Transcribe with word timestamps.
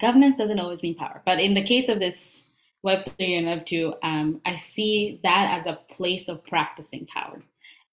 governance 0.00 0.36
doesn't 0.36 0.58
always 0.58 0.82
mean 0.82 0.94
power. 0.94 1.22
But 1.24 1.40
in 1.40 1.54
the 1.54 1.64
case 1.64 1.88
of 1.88 1.98
this 1.98 2.44
Web3 2.84 3.14
and 3.18 3.46
Web2, 3.46 3.96
um, 4.02 4.40
I 4.44 4.56
see 4.56 5.20
that 5.22 5.58
as 5.58 5.66
a 5.66 5.80
place 5.90 6.28
of 6.28 6.44
practicing 6.44 7.06
power. 7.06 7.42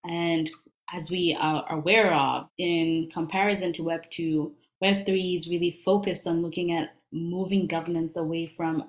And 0.03 0.50
as 0.93 1.09
we 1.09 1.37
are 1.40 1.66
aware 1.72 2.14
of, 2.14 2.48
in 2.58 3.09
comparison 3.14 3.72
to 3.74 3.83
Web2, 3.83 4.51
Web3 4.83 5.35
is 5.35 5.48
really 5.48 5.79
focused 5.85 6.27
on 6.27 6.42
looking 6.42 6.74
at 6.74 6.93
moving 7.11 7.67
governance 7.67 8.18
away 8.18 8.52
from 8.57 8.83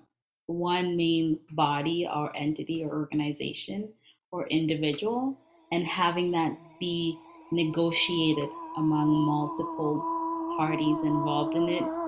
one 0.47 0.97
main 0.97 1.39
body 1.53 2.09
or 2.13 2.35
entity 2.37 2.85
or 2.85 2.93
organization 2.93 3.89
or 4.31 4.47
individual 4.49 5.37
and 5.71 5.87
having 5.87 6.31
that 6.33 6.57
be 6.81 7.19
negotiated 7.53 8.49
among 8.77 9.09
multiple 9.09 10.01
parties 10.57 11.01
involved 11.01 11.55
in 11.55 11.69
it. 11.69 12.02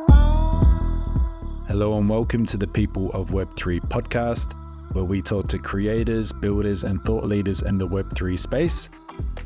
Hello 1.67 1.97
and 1.97 2.11
welcome 2.11 2.45
to 2.45 2.59
the 2.59 2.67
People 2.67 3.11
of 3.13 3.31
Web3 3.31 3.81
podcast, 3.89 4.53
where 4.95 5.03
we 5.03 5.23
talk 5.23 5.49
to 5.49 5.59
creators, 5.59 6.31
builders, 6.31 6.85
and 6.85 7.03
thought 7.05 7.25
leaders 7.25 7.63
in 7.63 7.79
the 7.79 7.89
Web3 7.89 8.39
space. 8.39 8.91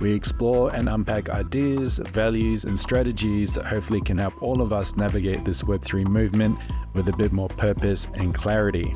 We 0.01 0.13
explore 0.13 0.75
and 0.75 0.89
unpack 0.89 1.29
ideas, 1.29 1.99
values, 1.99 2.65
and 2.65 2.77
strategies 2.77 3.55
that 3.55 3.67
hopefully 3.67 4.01
can 4.01 4.19
help 4.19 4.43
all 4.43 4.61
of 4.61 4.73
us 4.73 4.97
navigate 4.97 5.45
this 5.45 5.62
Web3 5.62 6.07
movement 6.07 6.59
with 6.93 7.09
a 7.09 7.17
bit 7.17 7.31
more 7.31 7.49
purpose 7.51 8.09
and 8.15 8.35
clarity. 8.35 8.93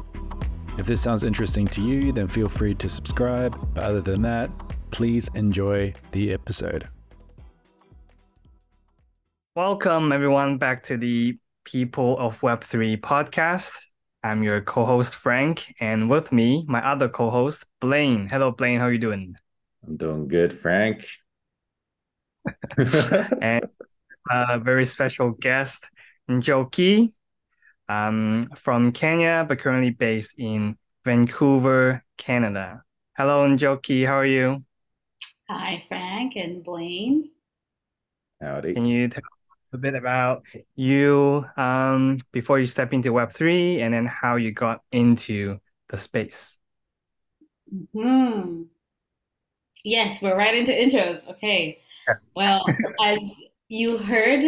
If 0.77 0.87
this 0.87 1.01
sounds 1.01 1.23
interesting 1.23 1.69
to 1.69 1.80
you, 1.80 2.11
then 2.11 2.27
feel 2.27 2.49
free 2.49 2.75
to 2.75 2.89
subscribe. 2.89 3.57
But 3.73 3.85
other 3.85 4.01
than 4.01 4.23
that, 4.23 4.51
please 4.91 5.30
enjoy 5.35 5.95
the 6.11 6.33
episode. 6.33 6.89
Welcome, 9.55 10.13
everyone, 10.13 10.59
back 10.59 10.83
to 10.85 10.97
the 10.97 11.39
People 11.65 12.19
of 12.19 12.41
Web3 12.41 13.01
podcast. 13.01 13.73
I'm 14.25 14.43
your 14.43 14.61
co-host 14.61 15.15
Frank, 15.15 15.75
and 15.80 16.09
with 16.09 16.33
me, 16.33 16.65
my 16.68 16.85
other 16.87 17.09
co-host 17.09 17.65
Blaine. 17.80 18.29
Hello, 18.29 18.51
Blaine. 18.51 18.79
How 18.79 18.87
are 18.87 18.93
you 18.93 18.99
doing? 18.99 19.37
I'm 19.87 19.96
doing 19.96 20.29
good, 20.29 20.52
Frank. 20.52 21.05
and 23.40 23.65
a 24.30 24.59
very 24.59 24.85
special 24.85 25.30
guest, 25.30 25.88
Njoki, 26.29 27.13
um, 27.88 28.43
from 28.57 28.93
Kenya, 28.93 29.45
but 29.49 29.59
currently 29.59 29.90
based 29.90 30.35
in 30.38 30.77
Vancouver, 31.05 32.05
Canada. 32.16 32.83
Hello, 33.16 33.46
Njoki. 33.46 34.07
How 34.07 34.15
are 34.15 34.27
you? 34.27 34.65
Hi, 35.49 35.85
Frank 35.88 36.37
and 36.37 36.65
Blaine. 36.65 37.30
Howdy. 38.40 38.74
Can 38.74 38.87
you 38.87 39.09
tell 39.09 39.23
a 39.73 39.78
bit 39.78 39.95
about 39.95 40.42
you 40.76 41.45
um, 41.56 42.18
before 42.30 42.59
you 42.59 42.66
step 42.66 42.92
into 42.92 43.12
Web3 43.12 43.80
and 43.80 43.95
then 43.95 44.06
how 44.06 44.37
you 44.37 44.52
got 44.52 44.82
into 44.92 45.59
the 45.88 45.96
space. 45.96 46.59
Hmm. 47.95 48.65
Yes, 49.84 50.23
we're 50.23 50.37
right 50.37 50.54
into 50.54 50.73
intros. 50.73 51.28
Okay. 51.30 51.80
Yes. 52.06 52.32
Well, 52.37 52.65
as 53.04 53.20
you 53.68 53.98
heard, 53.98 54.45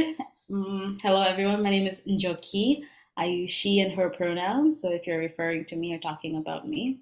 um, 0.52 0.96
hello 1.02 1.22
everyone. 1.22 1.62
My 1.62 1.70
name 1.70 1.86
is 1.86 2.02
Njoki. 2.02 2.82
I 3.16 3.26
use 3.26 3.50
she 3.50 3.80
and 3.80 3.92
her 3.92 4.10
pronouns. 4.10 4.80
So 4.82 4.90
if 4.90 5.06
you're 5.06 5.18
referring 5.18 5.64
to 5.66 5.76
me 5.76 5.94
or 5.94 5.98
talking 5.98 6.36
about 6.36 6.68
me, 6.68 6.98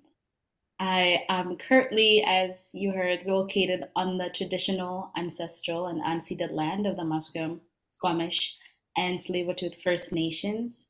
I 0.79 1.25
am 1.29 1.57
currently, 1.57 2.25
as 2.27 2.71
you 2.73 2.93
heard, 2.93 3.21
located 3.27 3.85
on 3.97 4.19
the 4.19 4.31
traditional, 4.31 5.11
ancestral, 5.17 5.87
and 5.87 6.03
unceded 6.03 6.53
land 6.53 6.87
of 6.87 6.97
the 6.97 7.03
Musqueam 7.03 7.61
Squamish, 7.93 8.57
and 8.97 9.19
Tsleil-Waututh 9.21 9.83
First 9.83 10.13
Nations. 10.13 10.87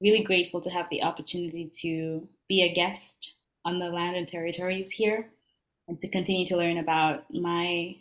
Really 0.00 0.24
grateful 0.24 0.60
to 0.62 0.70
have 0.70 0.88
the 0.90 1.02
opportunity 1.02 1.70
to 1.82 2.26
be 2.48 2.62
a 2.62 2.72
guest 2.72 3.34
on 3.64 3.78
the 3.78 3.90
land 3.90 4.16
and 4.16 4.26
territories 4.26 4.90
here 4.90 5.30
and 5.86 6.00
to 6.00 6.08
continue 6.08 6.46
to 6.46 6.56
learn 6.56 6.78
about 6.78 7.24
my 7.30 7.96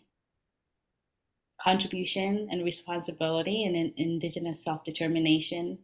contribution 1.61 2.47
and 2.49 2.63
responsibility 2.63 3.63
in, 3.65 3.75
in 3.75 3.93
Indigenous 3.97 4.63
self 4.63 4.83
determination, 4.85 5.77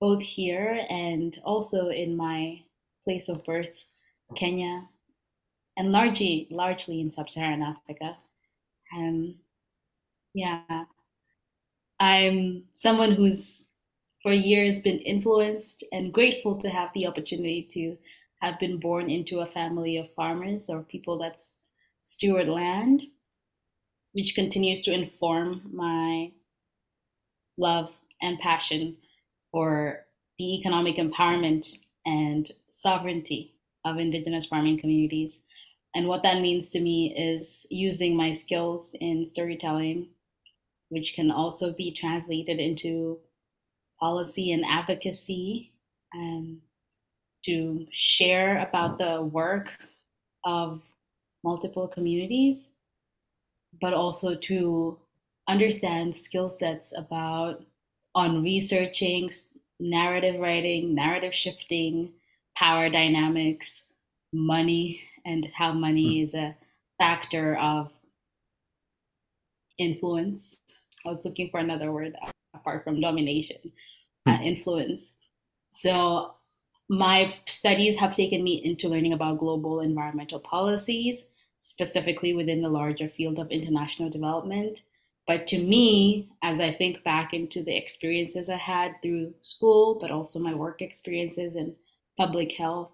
both 0.00 0.22
here 0.22 0.86
and 0.88 1.38
also 1.44 1.88
in 1.88 2.16
my 2.16 2.62
place 3.04 3.28
of 3.28 3.44
birth, 3.44 3.86
Kenya, 4.34 4.88
and 5.76 5.92
largely, 5.92 6.48
largely 6.50 7.00
in 7.00 7.10
sub 7.10 7.28
Saharan 7.28 7.62
Africa. 7.62 8.16
Um, 8.96 9.34
yeah, 10.34 10.84
I'm 12.00 12.64
someone 12.72 13.12
who's 13.12 13.68
for 14.22 14.32
years 14.32 14.80
been 14.80 14.98
influenced 15.00 15.84
and 15.92 16.12
grateful 16.12 16.58
to 16.60 16.68
have 16.68 16.90
the 16.94 17.06
opportunity 17.06 17.66
to 17.72 17.96
have 18.40 18.58
been 18.60 18.78
born 18.78 19.10
into 19.10 19.40
a 19.40 19.46
family 19.46 19.96
of 19.96 20.12
farmers 20.14 20.68
or 20.68 20.82
people 20.82 21.18
that 21.18 21.38
steward 22.02 22.48
land, 22.48 23.04
which 24.12 24.34
continues 24.34 24.80
to 24.82 24.92
inform 24.92 25.62
my 25.72 26.32
love 27.56 27.92
and 28.22 28.38
passion 28.38 28.96
for 29.50 30.06
the 30.38 30.56
economic 30.58 30.96
empowerment 30.96 31.78
and 32.06 32.52
sovereignty 32.70 33.54
of 33.84 33.98
Indigenous 33.98 34.46
farming 34.46 34.78
communities. 34.78 35.38
And 35.94 36.06
what 36.06 36.22
that 36.22 36.42
means 36.42 36.70
to 36.70 36.80
me 36.80 37.14
is 37.16 37.66
using 37.70 38.16
my 38.16 38.32
skills 38.32 38.94
in 39.00 39.24
storytelling 39.24 40.08
which 40.88 41.14
can 41.14 41.30
also 41.30 41.72
be 41.72 41.92
translated 41.92 42.58
into 42.58 43.18
policy 44.00 44.52
and 44.52 44.64
advocacy 44.66 45.72
um, 46.14 46.60
to 47.44 47.86
share 47.90 48.58
about 48.58 48.98
the 48.98 49.22
work 49.22 49.72
of 50.44 50.82
multiple 51.44 51.88
communities, 51.88 52.68
but 53.80 53.92
also 53.92 54.34
to 54.34 54.98
understand 55.48 56.14
skill 56.14 56.50
sets 56.50 56.92
about 56.96 57.64
on 58.14 58.42
researching 58.42 59.30
narrative 59.80 60.40
writing, 60.40 60.94
narrative 60.94 61.34
shifting, 61.34 62.12
power 62.56 62.90
dynamics, 62.90 63.90
money, 64.32 65.00
and 65.24 65.48
how 65.54 65.72
money 65.72 66.18
mm. 66.18 66.22
is 66.22 66.34
a 66.34 66.56
factor 66.98 67.56
of 67.56 67.90
influence 69.78 70.60
I 71.08 71.10
was 71.10 71.24
looking 71.24 71.50
for 71.50 71.60
another 71.60 71.92
word 71.92 72.14
apart 72.54 72.84
from 72.84 73.00
domination, 73.00 73.72
uh, 74.26 74.36
hmm. 74.36 74.42
influence. 74.42 75.12
So 75.68 76.34
my 76.88 77.34
studies 77.46 77.96
have 77.96 78.14
taken 78.14 78.42
me 78.42 78.62
into 78.64 78.88
learning 78.88 79.12
about 79.12 79.38
global 79.38 79.80
environmental 79.80 80.40
policies, 80.40 81.26
specifically 81.60 82.34
within 82.34 82.62
the 82.62 82.68
larger 82.68 83.08
field 83.08 83.38
of 83.38 83.50
international 83.50 84.10
development. 84.10 84.82
But 85.26 85.46
to 85.48 85.58
me, 85.58 86.30
as 86.42 86.58
I 86.58 86.72
think 86.72 87.04
back 87.04 87.34
into 87.34 87.62
the 87.62 87.76
experiences 87.76 88.48
I 88.48 88.56
had 88.56 88.94
through 89.02 89.34
school, 89.42 89.98
but 90.00 90.10
also 90.10 90.38
my 90.38 90.54
work 90.54 90.80
experiences 90.80 91.54
in 91.54 91.76
public 92.16 92.52
health, 92.52 92.90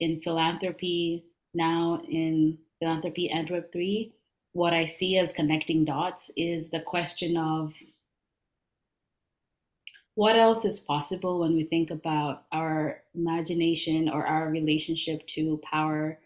in 0.00 0.20
philanthropy, 0.20 1.24
now 1.54 2.02
in 2.08 2.58
philanthropy 2.80 3.30
and 3.30 3.48
Web3, 3.48 4.12
what 4.56 4.72
I 4.72 4.86
see 4.86 5.18
as 5.18 5.34
connecting 5.34 5.84
dots 5.84 6.30
is 6.34 6.70
the 6.70 6.80
question 6.80 7.36
of 7.36 7.74
what 10.14 10.34
else 10.34 10.64
is 10.64 10.80
possible 10.80 11.40
when 11.40 11.54
we 11.54 11.64
think 11.64 11.90
about 11.90 12.44
our 12.52 13.02
imagination 13.14 14.08
or 14.08 14.26
our 14.26 14.48
relationship 14.48 15.26
to 15.26 15.60
power 15.62 16.18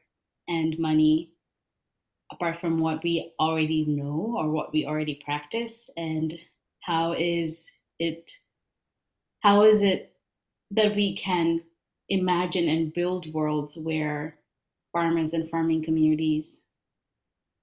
and 0.47 0.79
money 0.79 1.33
apart 2.31 2.61
from 2.61 2.79
what 2.79 3.03
we 3.03 3.33
already 3.41 3.85
know 3.85 4.37
or 4.39 4.49
what 4.49 4.73
we 4.73 4.87
already 4.87 5.21
practice 5.25 5.91
and 5.97 6.33
how 6.83 7.11
is 7.11 7.73
it 7.99 8.31
how 9.41 9.63
is 9.63 9.83
it 9.83 10.15
that 10.71 10.95
we 10.95 11.17
can 11.17 11.61
imagine 12.09 12.69
and 12.69 12.95
build 12.95 13.33
worlds 13.35 13.77
where 13.77 14.39
farmers 14.93 15.35
and 15.35 15.51
farming 15.51 15.83
communities 15.83 16.61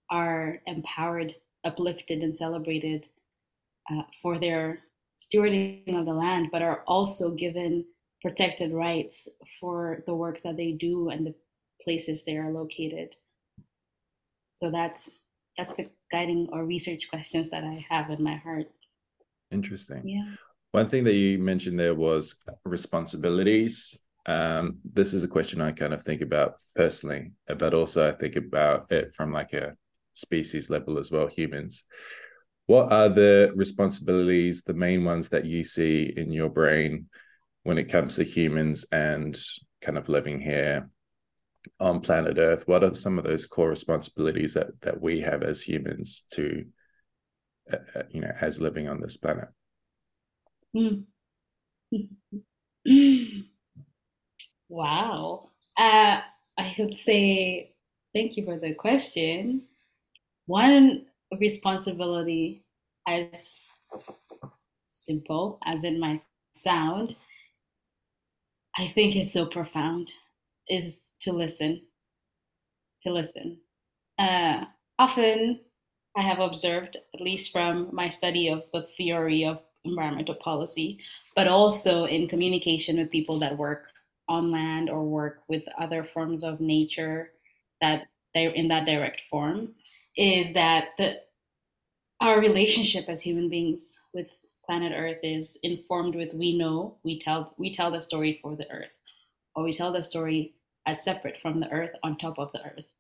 are 0.10 0.60
empowered, 0.66 1.36
uplifted, 1.64 2.24
and 2.24 2.36
celebrated 2.36 3.08
uh, 3.92 4.04
for 4.22 4.38
their 4.38 4.80
stewarding 5.20 5.98
of 6.00 6.06
the 6.06 6.14
land, 6.14 6.50
but 6.52 6.62
are 6.62 6.84
also 6.88 7.32
given 7.32 7.86
protected 8.22 8.72
rights 8.72 9.28
for 9.60 10.04
the 10.06 10.14
work 10.14 10.42
that 10.44 10.58
they 10.58 10.72
do 10.72 11.10
and 11.10 11.26
the 11.26 11.36
places 11.82 12.24
they 12.24 12.38
are 12.38 12.52
located. 12.52 13.16
So 14.54 14.72
that's 14.72 15.12
that's 15.58 15.74
the 15.74 15.90
guiding 16.12 16.50
or 16.52 16.66
research 16.66 17.10
questions 17.10 17.50
that 17.50 17.64
I 17.64 17.86
have 17.90 18.10
in 18.10 18.24
my 18.24 18.36
heart. 18.36 18.68
Interesting. 19.52 20.08
Yeah. 20.08 20.36
One 20.72 20.88
thing 20.88 21.04
that 21.06 21.16
you 21.16 21.40
mentioned 21.40 21.80
there 21.80 21.96
was 21.96 22.36
responsibilities. 22.64 23.98
Um, 24.26 24.80
this 24.84 25.14
is 25.14 25.24
a 25.24 25.28
question 25.28 25.62
I 25.62 25.72
kind 25.72 25.94
of 25.94 26.04
think 26.04 26.22
about 26.22 26.58
personally, 26.76 27.32
but 27.58 27.74
also 27.74 28.08
I 28.08 28.12
think 28.12 28.36
about 28.36 28.92
it 28.92 29.14
from 29.14 29.32
like 29.32 29.54
a 29.54 29.76
species 30.18 30.70
level 30.70 30.98
as 30.98 31.12
well, 31.12 31.28
humans. 31.28 31.84
What 32.66 32.92
are 32.92 33.08
the 33.08 33.54
responsibilities, 33.56 34.64
the 34.64 34.74
main 34.74 35.06
ones 35.06 35.30
that 35.30 35.46
you 35.46 35.64
see 35.64 36.14
in 36.16 36.32
your 36.32 36.50
brain 36.50 37.08
when 37.64 37.78
it 37.78 37.90
comes 37.90 38.16
to 38.16 38.24
humans 38.24 38.86
and 38.92 39.38
kind 39.82 39.98
of 39.98 40.10
living 40.10 40.42
here 40.42 40.90
on 41.80 42.02
planet 42.02 42.38
Earth? 42.38 42.68
What 42.68 42.84
are 42.84 42.94
some 42.94 43.18
of 43.18 43.24
those 43.24 43.46
core 43.46 43.70
responsibilities 43.70 44.54
that 44.56 44.82
that 44.82 45.02
we 45.02 45.22
have 45.22 45.44
as 45.44 45.62
humans 45.62 46.26
to, 46.32 46.66
uh, 47.72 47.78
uh 47.96 48.04
you 48.10 48.22
know, 48.22 48.32
as 48.42 48.60
living 48.60 48.90
on 48.90 49.00
this 49.00 49.16
planet? 49.16 49.48
Mm. 50.76 51.06
wow. 54.70 55.50
Uh, 55.78 56.22
I 56.58 56.76
would 56.80 56.98
say 56.98 57.74
thank 58.14 58.36
you 58.36 58.44
for 58.46 58.60
the 58.60 58.74
question. 58.74 59.64
One 60.48 61.06
responsibility, 61.40 62.64
as 63.06 63.68
simple 64.88 65.60
as 65.66 65.84
it 65.84 66.00
might 66.00 66.24
sound, 66.56 67.16
I 68.78 68.88
think 68.96 69.16
it's 69.16 69.34
so 69.34 69.46
profound, 69.46 70.12
is 70.70 71.00
to 71.22 71.34
listen. 71.34 71.82
To 73.02 73.12
listen. 73.12 73.60
Uh, 74.18 74.66
often, 74.98 75.60
I 76.16 76.22
have 76.22 76.40
observed, 76.40 76.96
at 77.14 77.22
least 77.22 77.52
from 77.52 77.90
my 77.92 78.10
study 78.10 78.50
of 78.50 78.64
the 78.74 78.88
theory 78.98 79.44
of 79.46 79.60
environmental 79.84 80.36
policy, 80.36 81.00
but 81.36 81.48
also 81.48 82.06
in 82.06 82.28
communication 82.28 82.98
with 82.98 83.12
people 83.12 83.38
that 83.40 83.58
work 83.58 83.88
on 84.30 84.52
land 84.52 84.90
or 84.90 85.04
work 85.04 85.42
with 85.50 85.64
other 85.78 86.08
forms 86.14 86.44
of 86.44 86.60
nature 86.62 87.32
that 87.82 88.08
they're 88.34 88.52
in 88.52 88.68
that 88.70 88.86
direct 88.86 89.22
form, 89.30 89.74
is 90.18 90.54
that 90.54 90.90
the 90.98 91.22
our 92.20 92.40
relationship 92.40 93.06
as 93.08 93.22
human 93.22 93.48
beings 93.48 94.02
with 94.14 94.28
planet 94.66 94.92
Earth 94.96 95.20
is 95.24 95.58
informed 95.64 96.16
with 96.16 96.34
we 96.34 96.58
know 96.58 96.98
we 97.04 97.20
tell 97.20 97.54
we 97.58 97.72
tell 97.72 97.92
the 97.92 98.02
story 98.02 98.40
for 98.42 98.56
the 98.56 98.70
Earth, 98.72 98.92
or 99.56 99.64
we 99.64 99.72
tell 99.72 99.94
the 99.94 100.04
story 100.04 100.56
as 100.86 101.04
separate 101.04 101.38
from 101.38 101.60
the 101.60 101.70
Earth 101.70 101.92
on 102.04 102.18
top 102.18 102.40
of 102.40 102.52
the 102.52 102.64
Earth, 102.64 102.94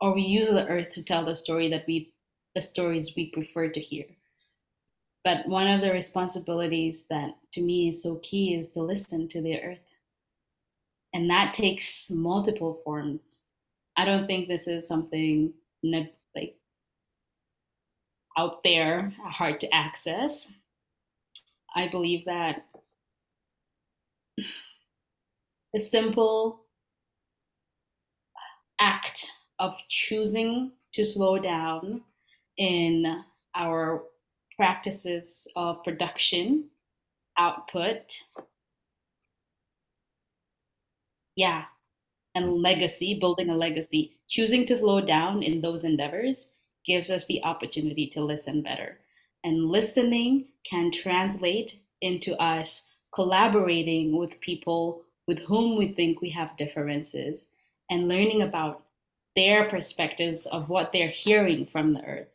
or 0.00 0.14
we 0.14 0.22
use 0.22 0.48
the 0.48 0.66
Earth 0.66 0.90
to 0.90 1.02
tell 1.02 1.24
the 1.24 1.36
story 1.36 1.68
that 1.70 1.84
we 1.86 2.12
the 2.54 2.62
stories 2.62 3.14
we 3.16 3.30
prefer 3.30 3.68
to 3.70 3.80
hear. 3.80 4.06
But 5.24 5.46
one 5.46 5.68
of 5.68 5.80
the 5.80 5.92
responsibilities 5.92 7.06
that 7.08 7.36
to 7.52 7.62
me 7.62 7.88
is 7.88 8.02
so 8.02 8.16
key 8.16 8.54
is 8.56 8.68
to 8.70 8.82
listen 8.82 9.28
to 9.28 9.40
the 9.40 9.62
Earth, 9.62 9.78
and 11.14 11.30
that 11.30 11.54
takes 11.54 12.10
multiple 12.10 12.80
forms. 12.84 13.38
I 13.96 14.04
don't 14.04 14.26
think 14.26 14.48
this 14.48 14.66
is 14.66 14.88
something 14.88 15.52
like 15.84 16.56
out 18.38 18.62
there, 18.64 19.14
hard 19.24 19.60
to 19.60 19.74
access. 19.74 20.52
I 21.74 21.88
believe 21.88 22.24
that 22.26 22.66
the 25.72 25.80
simple 25.80 26.64
act 28.80 29.26
of 29.58 29.74
choosing 29.88 30.72
to 30.94 31.04
slow 31.04 31.38
down 31.38 32.02
in 32.58 33.22
our 33.54 34.02
practices 34.56 35.46
of 35.56 35.82
production, 35.84 36.68
output, 37.38 38.22
yeah, 41.36 41.64
and 42.34 42.46
mm-hmm. 42.46 42.62
legacy, 42.62 43.18
building 43.18 43.50
a 43.50 43.56
legacy, 43.56 44.16
choosing 44.28 44.66
to 44.66 44.76
slow 44.76 45.00
down 45.00 45.42
in 45.42 45.60
those 45.60 45.84
endeavors 45.84 46.48
gives 46.84 47.10
us 47.10 47.26
the 47.26 47.42
opportunity 47.44 48.06
to 48.08 48.24
listen 48.24 48.62
better. 48.62 48.98
And 49.44 49.68
listening 49.70 50.48
can 50.64 50.90
translate 50.90 51.76
into 52.00 52.34
us 52.40 52.86
collaborating 53.14 54.16
with 54.16 54.40
people 54.40 55.02
with 55.26 55.38
whom 55.40 55.78
we 55.78 55.92
think 55.92 56.20
we 56.20 56.30
have 56.30 56.56
differences 56.56 57.48
and 57.90 58.08
learning 58.08 58.42
about 58.42 58.84
their 59.36 59.68
perspectives 59.68 60.46
of 60.46 60.68
what 60.68 60.92
they're 60.92 61.08
hearing 61.08 61.66
from 61.66 61.94
the 61.94 62.04
earth. 62.04 62.28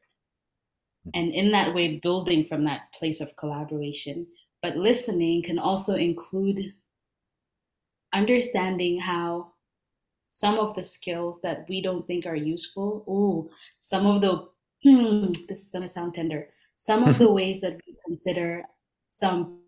And 1.14 1.32
in 1.34 1.52
that 1.52 1.74
way, 1.74 1.98
building 1.98 2.46
from 2.46 2.66
that 2.66 2.94
place 2.94 3.22
of 3.22 3.36
collaboration. 3.36 4.28
But 4.62 4.78
listening 4.78 5.44
can 5.44 5.60
also 5.60 5.96
include 5.96 6.74
understanding 8.14 9.00
how 9.00 9.54
some 10.28 10.60
of 10.60 10.76
the 10.76 10.84
skills 10.84 11.40
that 11.42 11.66
we 11.70 11.82
don't 11.82 12.06
think 12.06 12.26
are 12.26 12.36
useful. 12.36 13.04
Oh, 13.08 13.50
some 13.78 14.06
of 14.06 14.22
the 14.22 14.48
hmm, 14.84 15.32
this 15.48 15.64
is 15.64 15.72
gonna 15.72 15.88
sound 15.88 16.14
tender. 16.14 16.50
Some 16.76 17.04
of 17.04 17.18
the 17.18 17.32
ways 17.40 17.62
that 17.62 17.80
we 17.86 17.96
consider 18.06 18.64
some 19.08 19.62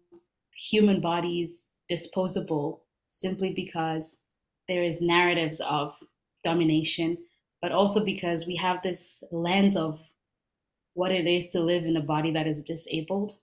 human 0.53 1.01
bodies 1.01 1.65
disposable 1.88 2.83
simply 3.07 3.53
because 3.53 4.21
there 4.67 4.83
is 4.83 5.01
narratives 5.01 5.61
of 5.61 5.95
domination, 6.44 7.17
but 7.61 7.71
also 7.71 8.06
because 8.06 8.45
we 8.45 8.56
have 8.56 8.83
this 8.83 9.23
lens 9.31 9.75
of 9.75 10.00
what 10.94 11.11
it 11.11 11.25
is 11.25 11.50
to 11.50 11.59
live 11.59 11.85
in 11.85 11.97
a 11.97 12.01
body 12.01 12.31
that 12.31 12.45
is 12.45 12.61
disabled. 12.61 13.33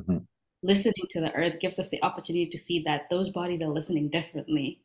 Mm-hmm. 0.00 0.18
Listening 0.62 1.06
to 1.10 1.20
the 1.20 1.32
earth 1.32 1.60
gives 1.60 1.78
us 1.78 1.88
the 1.88 2.02
opportunity 2.02 2.46
to 2.46 2.58
see 2.58 2.82
that 2.84 3.08
those 3.08 3.30
bodies 3.30 3.62
are 3.62 3.68
listening 3.68 4.10
differently 4.10 4.82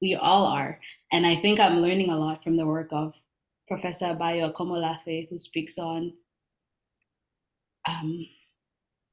we 0.00 0.14
all 0.14 0.46
are. 0.46 0.78
And 1.12 1.26
I 1.26 1.36
think 1.36 1.60
I'm 1.60 1.78
learning 1.78 2.10
a 2.10 2.18
lot 2.18 2.42
from 2.42 2.56
the 2.56 2.66
work 2.66 2.88
of 2.92 3.14
Professor 3.68 4.14
Bayo 4.14 4.52
Akomolafe, 4.52 5.28
who 5.28 5.38
speaks 5.38 5.78
on 5.78 6.12
um, 7.88 8.26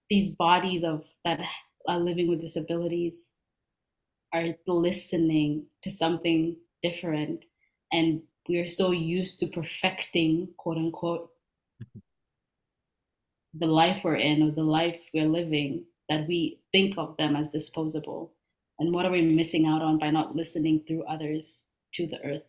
these 0.10 0.36
bodies 0.36 0.84
of 0.84 1.04
that 1.24 1.40
are 1.88 2.00
living 2.00 2.28
with 2.30 2.42
disabilities 2.42 3.30
are 4.34 4.48
listening 4.68 5.66
to 5.84 5.92
something 5.92 6.56
different. 6.82 7.46
And 7.92 8.22
we're 8.50 8.68
so 8.68 8.92
used 8.92 9.40
to 9.40 9.48
perfecting, 9.48 10.50
quote 10.58 10.78
unquote, 10.78 11.30
the 13.54 13.68
life 13.68 14.04
we're 14.04 14.16
in 14.16 14.42
or 14.42 14.52
the 14.52 14.64
life 14.64 15.02
we're 15.14 15.28
living 15.28 15.86
that 16.10 16.28
we 16.28 16.60
think 16.72 16.98
of 16.98 17.16
them 17.18 17.36
as 17.36 17.48
disposable 17.50 18.34
and 18.84 18.94
what 18.94 19.06
are 19.06 19.12
we 19.12 19.22
missing 19.22 19.66
out 19.66 19.82
on 19.82 19.98
by 19.98 20.10
not 20.10 20.36
listening 20.36 20.84
through 20.86 21.04
others 21.04 21.64
to 21.94 22.06
the 22.06 22.20
earth? 22.26 22.44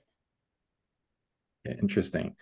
Interesting. 1.64 2.34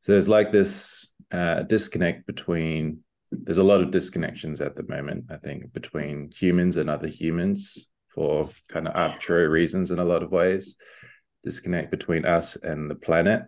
So 0.00 0.12
there's 0.12 0.28
like 0.28 0.52
this 0.52 1.12
uh, 1.30 1.62
disconnect 1.62 2.26
between 2.26 3.00
there's 3.30 3.58
a 3.58 3.64
lot 3.64 3.82
of 3.82 3.90
disconnections 3.90 4.64
at 4.64 4.76
the 4.76 4.84
moment 4.84 5.24
i 5.30 5.36
think 5.36 5.72
between 5.72 6.30
humans 6.30 6.76
and 6.76 6.88
other 6.88 7.08
humans 7.08 7.88
for 8.16 8.48
kind 8.68 8.88
of 8.88 8.96
arbitrary 8.96 9.46
reasons 9.46 9.90
in 9.90 9.98
a 9.98 10.04
lot 10.04 10.22
of 10.22 10.32
ways. 10.32 10.76
Disconnect 11.44 11.90
between 11.90 12.24
us 12.24 12.56
and 12.56 12.90
the 12.90 12.94
planet. 12.94 13.42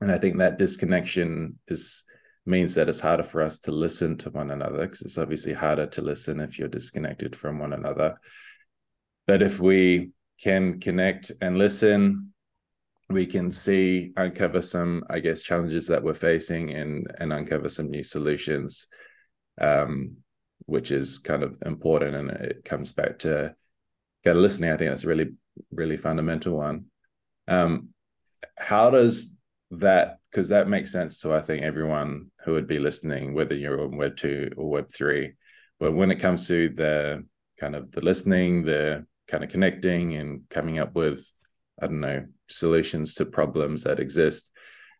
And 0.00 0.10
i 0.10 0.18
think 0.18 0.38
that 0.38 0.58
disconnection 0.58 1.58
is 1.68 2.02
means 2.44 2.74
that 2.74 2.90
it's 2.90 3.00
harder 3.00 3.22
for 3.22 3.40
us 3.40 3.58
to 3.58 3.72
listen 3.72 4.18
to 4.18 4.30
one 4.30 4.50
another 4.50 4.82
because 4.82 5.00
it's 5.00 5.16
obviously 5.16 5.54
harder 5.54 5.86
to 5.86 6.02
listen 6.02 6.40
if 6.40 6.58
you're 6.58 6.68
disconnected 6.68 7.34
from 7.34 7.58
one 7.58 7.72
another 7.72 8.18
but 9.26 9.42
if 9.42 9.60
we 9.60 10.10
can 10.42 10.80
connect 10.80 11.32
and 11.40 11.58
listen, 11.58 12.32
we 13.08 13.26
can 13.26 13.50
see, 13.50 14.12
uncover 14.16 14.62
some, 14.62 15.04
I 15.10 15.20
guess, 15.20 15.42
challenges 15.42 15.86
that 15.88 16.02
we're 16.02 16.14
facing 16.14 16.70
and 16.70 17.06
and 17.18 17.32
uncover 17.32 17.68
some 17.68 17.90
new 17.90 18.02
solutions, 18.02 18.86
um, 19.60 20.16
which 20.66 20.90
is 20.90 21.18
kind 21.18 21.42
of 21.42 21.56
important. 21.64 22.16
And 22.16 22.30
it 22.30 22.64
comes 22.64 22.92
back 22.92 23.18
to 23.20 23.54
kind 24.24 24.36
of 24.36 24.42
listening. 24.42 24.70
I 24.70 24.76
think 24.76 24.90
that's 24.90 25.04
a 25.04 25.08
really, 25.08 25.32
really 25.70 25.96
fundamental 25.96 26.56
one. 26.56 26.86
Um, 27.46 27.90
how 28.56 28.90
does 28.90 29.34
that 29.70 30.18
because 30.30 30.48
that 30.48 30.68
makes 30.68 30.90
sense 30.90 31.20
to 31.20 31.32
I 31.32 31.40
think 31.40 31.62
everyone 31.62 32.30
who 32.44 32.52
would 32.52 32.66
be 32.66 32.78
listening, 32.78 33.34
whether 33.34 33.54
you're 33.54 33.82
on 33.82 33.96
Web 33.96 34.16
two 34.16 34.50
or 34.56 34.68
Web 34.68 34.90
three. 34.90 35.34
But 35.78 35.92
when 35.92 36.10
it 36.10 36.20
comes 36.20 36.48
to 36.48 36.70
the 36.70 37.24
kind 37.60 37.76
of 37.76 37.90
the 37.92 38.00
listening, 38.00 38.64
the 38.64 39.06
kind 39.28 39.44
of 39.44 39.50
connecting 39.50 40.14
and 40.14 40.42
coming 40.50 40.78
up 40.78 40.94
with 40.94 41.30
i 41.80 41.86
don't 41.86 42.00
know 42.00 42.24
solutions 42.48 43.14
to 43.14 43.24
problems 43.24 43.84
that 43.84 44.00
exist. 44.00 44.50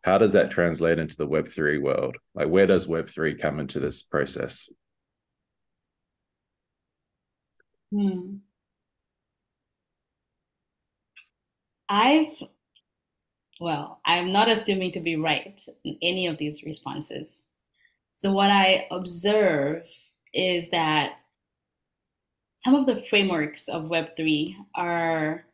How 0.03 0.19
does 0.19 0.33
that 0.35 0.51
translate 0.51 0.99
into 0.99 1.17
the 1.17 1.27
web3 1.27 1.81
world? 1.81 2.17
Like 2.35 2.49
where 2.49 2.67
does 2.67 2.87
web3 2.87 3.41
come 3.41 3.61
into 3.61 3.81
this 3.81 4.03
process? 4.03 4.69
Hmm. 7.91 8.37
i've 11.89 12.43
well 13.61 14.01
i'm 14.05 14.33
not 14.33 14.49
assuming 14.49 14.91
to 14.91 15.01
be 15.01 15.17
right 15.17 15.61
in 15.85 15.97
any 16.03 16.27
of 16.27 16.39
these 16.39 16.65
responses. 16.65 17.45
So 18.15 18.33
what 18.33 18.51
i 18.51 18.87
observe 18.91 19.85
is 20.33 20.71
that 20.71 21.19
some 22.65 22.75
of 22.75 22.87
the 22.87 23.03
frameworks 23.03 23.69
of 23.69 23.85
Web3 23.85 24.57
are 24.75 25.45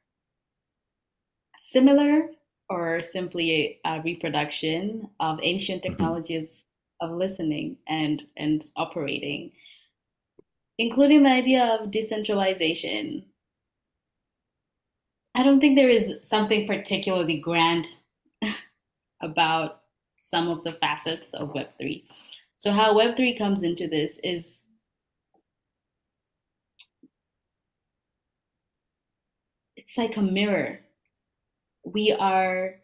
similar 1.59 2.31
or 2.69 3.03
simply 3.03 3.81
a 3.85 4.01
reproduction 4.03 5.11
of 5.19 5.41
ancient 5.43 5.83
mm-hmm. 5.83 5.93
technologies 5.93 6.69
of 7.01 7.11
listening 7.11 7.77
and, 7.89 8.23
and 8.37 8.67
operating. 8.77 9.51
including 10.79 11.25
the 11.25 11.31
idea 11.31 11.63
of 11.63 11.91
decentralization. 11.91 13.25
I 15.35 15.43
don't 15.43 15.61
think 15.61 15.77
there 15.77 15.91
is 15.91 16.15
something 16.23 16.67
particularly 16.67 17.39
grand 17.39 17.89
about 19.23 19.83
some 20.17 20.49
of 20.49 20.65
the 20.65 20.73
facets 20.73 21.35
of 21.35 21.53
Web3. 21.53 22.05
So, 22.57 22.73
how 22.73 22.95
Web3 22.95 23.37
comes 23.37 23.63
into 23.63 23.89
this 23.89 24.19
is 24.25 24.63
it's 29.91 29.99
like 29.99 30.17
a 30.17 30.23
mirror. 30.23 30.79
We 31.85 32.13
are 32.13 32.77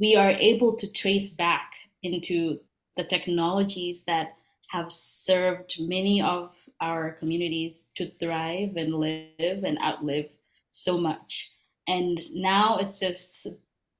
we 0.00 0.16
are 0.16 0.30
able 0.30 0.74
to 0.76 0.90
trace 0.90 1.30
back 1.30 1.72
into 2.02 2.58
the 2.96 3.04
technologies 3.04 4.02
that 4.08 4.34
have 4.70 4.90
served 4.90 5.76
many 5.78 6.20
of 6.20 6.52
our 6.80 7.12
communities 7.12 7.90
to 7.94 8.10
thrive 8.18 8.76
and 8.76 8.94
live 8.94 9.62
and 9.64 9.78
outlive 9.80 10.30
so 10.72 10.98
much. 10.98 11.48
And 11.86 12.18
now 12.34 12.78
it's 12.78 12.98
just 12.98 13.46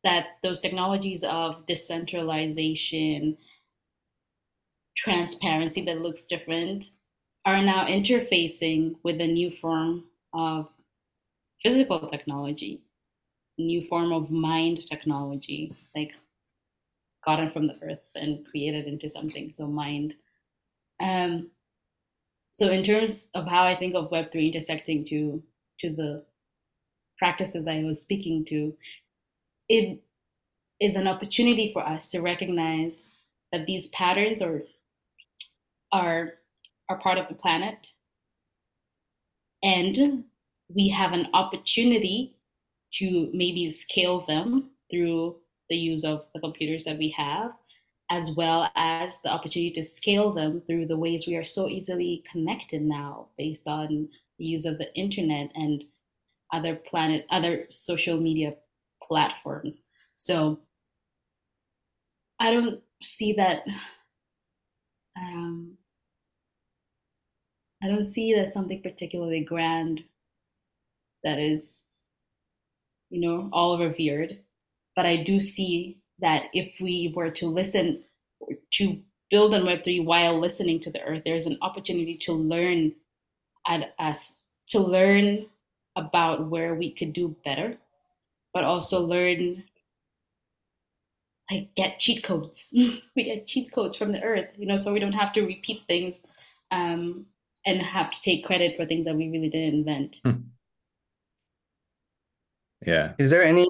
that 0.02 0.38
those 0.42 0.58
technologies 0.58 1.22
of 1.22 1.64
decentralization, 1.66 3.36
transparency 4.96 5.84
that 5.84 6.02
looks 6.02 6.26
different, 6.26 6.90
are 7.46 7.62
now 7.62 7.86
interfacing 7.86 8.96
with 9.04 9.20
a 9.20 9.26
new 9.28 9.52
form 9.52 10.04
of 10.32 10.68
physical 11.62 12.08
technology, 12.08 12.80
new 13.58 13.82
form 13.84 14.12
of 14.12 14.30
mined 14.30 14.86
technology, 14.86 15.74
like 15.94 16.14
gotten 17.24 17.50
from 17.50 17.66
the 17.66 17.76
earth 17.82 18.04
and 18.14 18.46
created 18.46 18.86
into 18.86 19.08
something. 19.10 19.52
So 19.52 19.66
mined. 19.66 20.14
Um, 21.00 21.50
so 22.52 22.70
in 22.70 22.82
terms 22.82 23.28
of 23.34 23.46
how 23.46 23.64
I 23.64 23.76
think 23.76 23.94
of 23.94 24.10
Web3 24.10 24.46
intersecting 24.46 25.04
to 25.04 25.42
to 25.80 25.90
the 25.90 26.24
practices 27.18 27.68
I 27.68 27.82
was 27.84 28.00
speaking 28.00 28.44
to, 28.46 28.76
it 29.68 30.00
is 30.80 30.96
an 30.96 31.06
opportunity 31.06 31.72
for 31.72 31.86
us 31.86 32.08
to 32.08 32.20
recognize 32.20 33.12
that 33.52 33.66
these 33.66 33.88
patterns 33.88 34.42
are 34.42 34.62
are 35.92 36.34
are 36.88 36.98
part 36.98 37.18
of 37.18 37.28
the 37.28 37.34
planet 37.34 37.92
and 39.62 40.24
we 40.74 40.88
have 40.88 41.12
an 41.12 41.28
opportunity 41.34 42.36
to 42.92 43.30
maybe 43.32 43.70
scale 43.70 44.24
them 44.26 44.70
through 44.90 45.36
the 45.70 45.76
use 45.76 46.04
of 46.04 46.24
the 46.34 46.40
computers 46.40 46.84
that 46.84 46.98
we 46.98 47.10
have 47.10 47.52
as 48.10 48.30
well 48.36 48.70
as 48.74 49.20
the 49.20 49.28
opportunity 49.28 49.70
to 49.70 49.84
scale 49.84 50.32
them 50.32 50.62
through 50.66 50.86
the 50.86 50.96
ways 50.96 51.26
we 51.26 51.36
are 51.36 51.44
so 51.44 51.68
easily 51.68 52.24
connected 52.30 52.80
now 52.80 53.28
based 53.36 53.68
on 53.68 54.08
the 54.38 54.44
use 54.44 54.64
of 54.64 54.78
the 54.78 54.94
internet 54.94 55.50
and 55.54 55.84
other 56.52 56.74
planet 56.74 57.26
other 57.30 57.66
social 57.68 58.18
media 58.18 58.54
platforms. 59.02 59.82
So 60.14 60.60
i 62.40 62.52
don't 62.52 62.80
see 63.02 63.32
that 63.32 63.62
um, 65.16 65.76
i 67.82 67.88
don't 67.88 68.06
see 68.06 68.34
that 68.34 68.52
something 68.52 68.80
particularly 68.82 69.40
grand 69.40 70.02
that 71.24 71.38
is 71.38 71.84
you 73.10 73.20
know 73.20 73.48
all 73.52 73.78
revered. 73.78 74.38
But 74.96 75.06
i 75.06 75.22
do 75.22 75.38
see 75.38 75.98
that 76.18 76.44
if 76.52 76.80
we 76.80 77.12
were 77.14 77.30
to 77.30 77.46
listen 77.46 78.04
to 78.72 79.00
build 79.30 79.54
on 79.54 79.62
web3 79.62 80.04
while 80.04 80.38
listening 80.38 80.80
to 80.80 80.90
the 80.90 81.02
earth 81.02 81.22
there's 81.24 81.46
an 81.46 81.58
opportunity 81.62 82.16
to 82.16 82.32
learn 82.32 82.92
at 83.66 83.94
us 83.98 84.46
to 84.70 84.80
learn 84.80 85.46
about 85.96 86.48
where 86.48 86.74
we 86.74 86.90
could 86.90 87.12
do 87.12 87.36
better 87.44 87.76
but 88.52 88.64
also 88.64 89.00
learn 89.00 89.62
like 91.50 91.74
get 91.76 91.98
cheat 91.98 92.22
codes. 92.22 92.74
We 93.16 93.24
get 93.24 93.46
cheat 93.46 93.72
codes 93.72 93.96
from 93.96 94.12
the 94.12 94.22
earth 94.22 94.48
you 94.56 94.66
know 94.66 94.76
so 94.76 94.92
we 94.92 95.00
don't 95.00 95.12
have 95.12 95.32
to 95.34 95.46
repeat 95.46 95.82
things 95.86 96.22
um, 96.70 97.26
and 97.66 97.80
have 97.80 98.10
to 98.10 98.20
take 98.20 98.44
credit 98.44 98.76
for 98.76 98.84
things 98.84 99.06
that 99.06 99.16
we 99.16 99.28
really 99.28 99.48
didn't 99.48 99.74
invent. 99.80 100.20
Hmm. 100.24 100.40
Yeah 102.84 103.14
is 103.18 103.30
there 103.30 103.42
any 103.42 103.66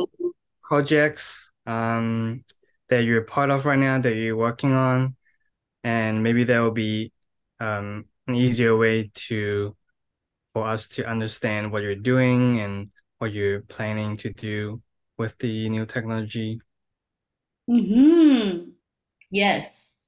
projects 0.62 1.50
um, 1.66 2.44
that 2.88 3.04
you're 3.04 3.22
part 3.22 3.50
of 3.50 3.66
right 3.66 3.78
now 3.78 4.00
that 4.00 4.14
you're 4.14 4.36
working 4.36 4.74
on 4.74 5.16
and 5.84 6.22
maybe 6.22 6.44
that 6.44 6.60
will 6.60 6.70
be 6.70 7.12
um, 7.60 8.04
an 8.26 8.34
easier 8.34 8.76
way 8.76 9.10
to 9.14 9.74
for 10.52 10.66
us 10.66 10.88
to 10.88 11.04
understand 11.04 11.70
what 11.70 11.82
you're 11.82 11.94
doing 11.94 12.60
and 12.60 12.90
what 13.18 13.32
you're 13.32 13.60
planning 13.62 14.16
to 14.16 14.32
do 14.32 14.80
with 15.16 15.36
the 15.38 15.68
new 15.68 15.84
technology 15.84 16.60
Mm-hmm. 17.68 18.70
Yes. 19.30 19.98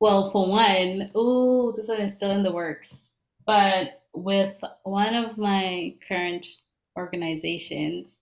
Well, 0.00 0.30
for 0.30 0.48
one, 0.48 1.10
oh, 1.14 1.72
this 1.72 1.88
one 1.88 2.00
is 2.00 2.14
still 2.14 2.30
in 2.30 2.44
the 2.44 2.52
works. 2.52 3.10
But 3.44 4.02
with 4.12 4.56
one 4.84 5.14
of 5.14 5.38
my 5.38 5.96
current 6.06 6.46
organizations, 6.98 8.18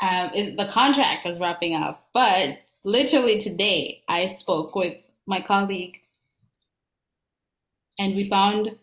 um, 0.00 0.30
it, 0.34 0.56
the 0.56 0.68
contract 0.70 1.26
is 1.26 1.38
wrapping 1.38 1.74
up. 1.74 2.08
But 2.12 2.58
literally 2.84 3.38
today, 3.38 4.02
I 4.08 4.28
spoke 4.28 4.74
with 4.74 4.96
my 5.26 5.40
colleague, 5.40 5.98
and 7.98 8.14
we 8.14 8.28
found 8.28 8.76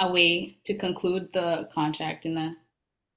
a 0.00 0.12
way 0.12 0.58
to 0.64 0.74
conclude 0.74 1.30
the 1.32 1.68
contract 1.72 2.26
in 2.26 2.36
a 2.36 2.56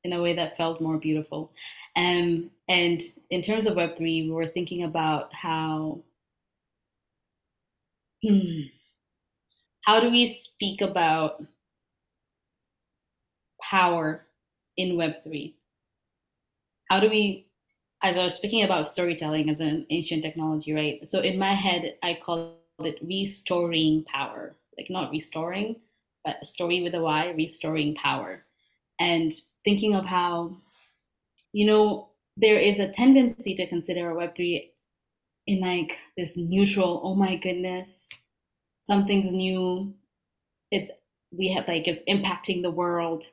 in 0.03 0.13
a 0.13 0.21
way 0.21 0.33
that 0.33 0.55
felt 0.55 0.81
more 0.81 0.97
beautiful. 0.97 1.51
Um, 1.95 2.51
and 2.69 3.01
in 3.29 3.41
terms 3.41 3.67
of 3.67 3.75
Web3, 3.75 3.99
we 3.99 4.31
were 4.31 4.45
thinking 4.45 4.83
about 4.83 5.33
how 5.33 5.99
hmm, 8.23 8.61
how 9.81 9.99
do 9.99 10.09
we 10.09 10.25
speak 10.25 10.81
about 10.81 11.43
power 13.61 14.25
in 14.79 14.95
Web3? 14.95 15.53
How 16.89 16.99
do 16.99 17.09
we, 17.09 17.47
as 18.01 18.17
I 18.17 18.23
was 18.23 18.33
speaking 18.33 18.63
about 18.63 18.87
storytelling 18.87 19.49
as 19.49 19.59
an 19.59 19.85
ancient 19.89 20.23
technology, 20.23 20.73
right? 20.73 21.07
So 21.07 21.19
in 21.19 21.37
my 21.37 21.53
head, 21.53 21.95
I 22.01 22.17
call 22.23 22.55
it 22.79 22.97
restorying 23.01 24.05
power, 24.05 24.55
like 24.77 24.89
not 24.89 25.11
restoring, 25.11 25.75
but 26.23 26.37
a 26.41 26.45
story 26.45 26.81
with 26.81 26.95
a 26.95 27.01
Y, 27.01 27.33
restorying 27.37 27.93
power. 27.95 28.45
And 28.99 29.31
thinking 29.65 29.95
of 29.95 30.05
how, 30.05 30.57
you 31.51 31.67
know, 31.67 32.09
there 32.37 32.57
is 32.57 32.79
a 32.79 32.87
tendency 32.87 33.53
to 33.55 33.67
consider 33.67 34.09
a 34.09 34.15
Web3 34.15 34.69
in 35.47 35.59
like 35.59 35.97
this 36.15 36.37
neutral, 36.37 37.01
oh 37.03 37.15
my 37.15 37.35
goodness, 37.35 38.07
something's 38.83 39.33
new. 39.33 39.93
It's 40.71 40.91
we 41.31 41.49
have 41.49 41.67
like 41.67 41.87
it's 41.87 42.03
impacting 42.03 42.61
the 42.61 42.71
world. 42.71 43.25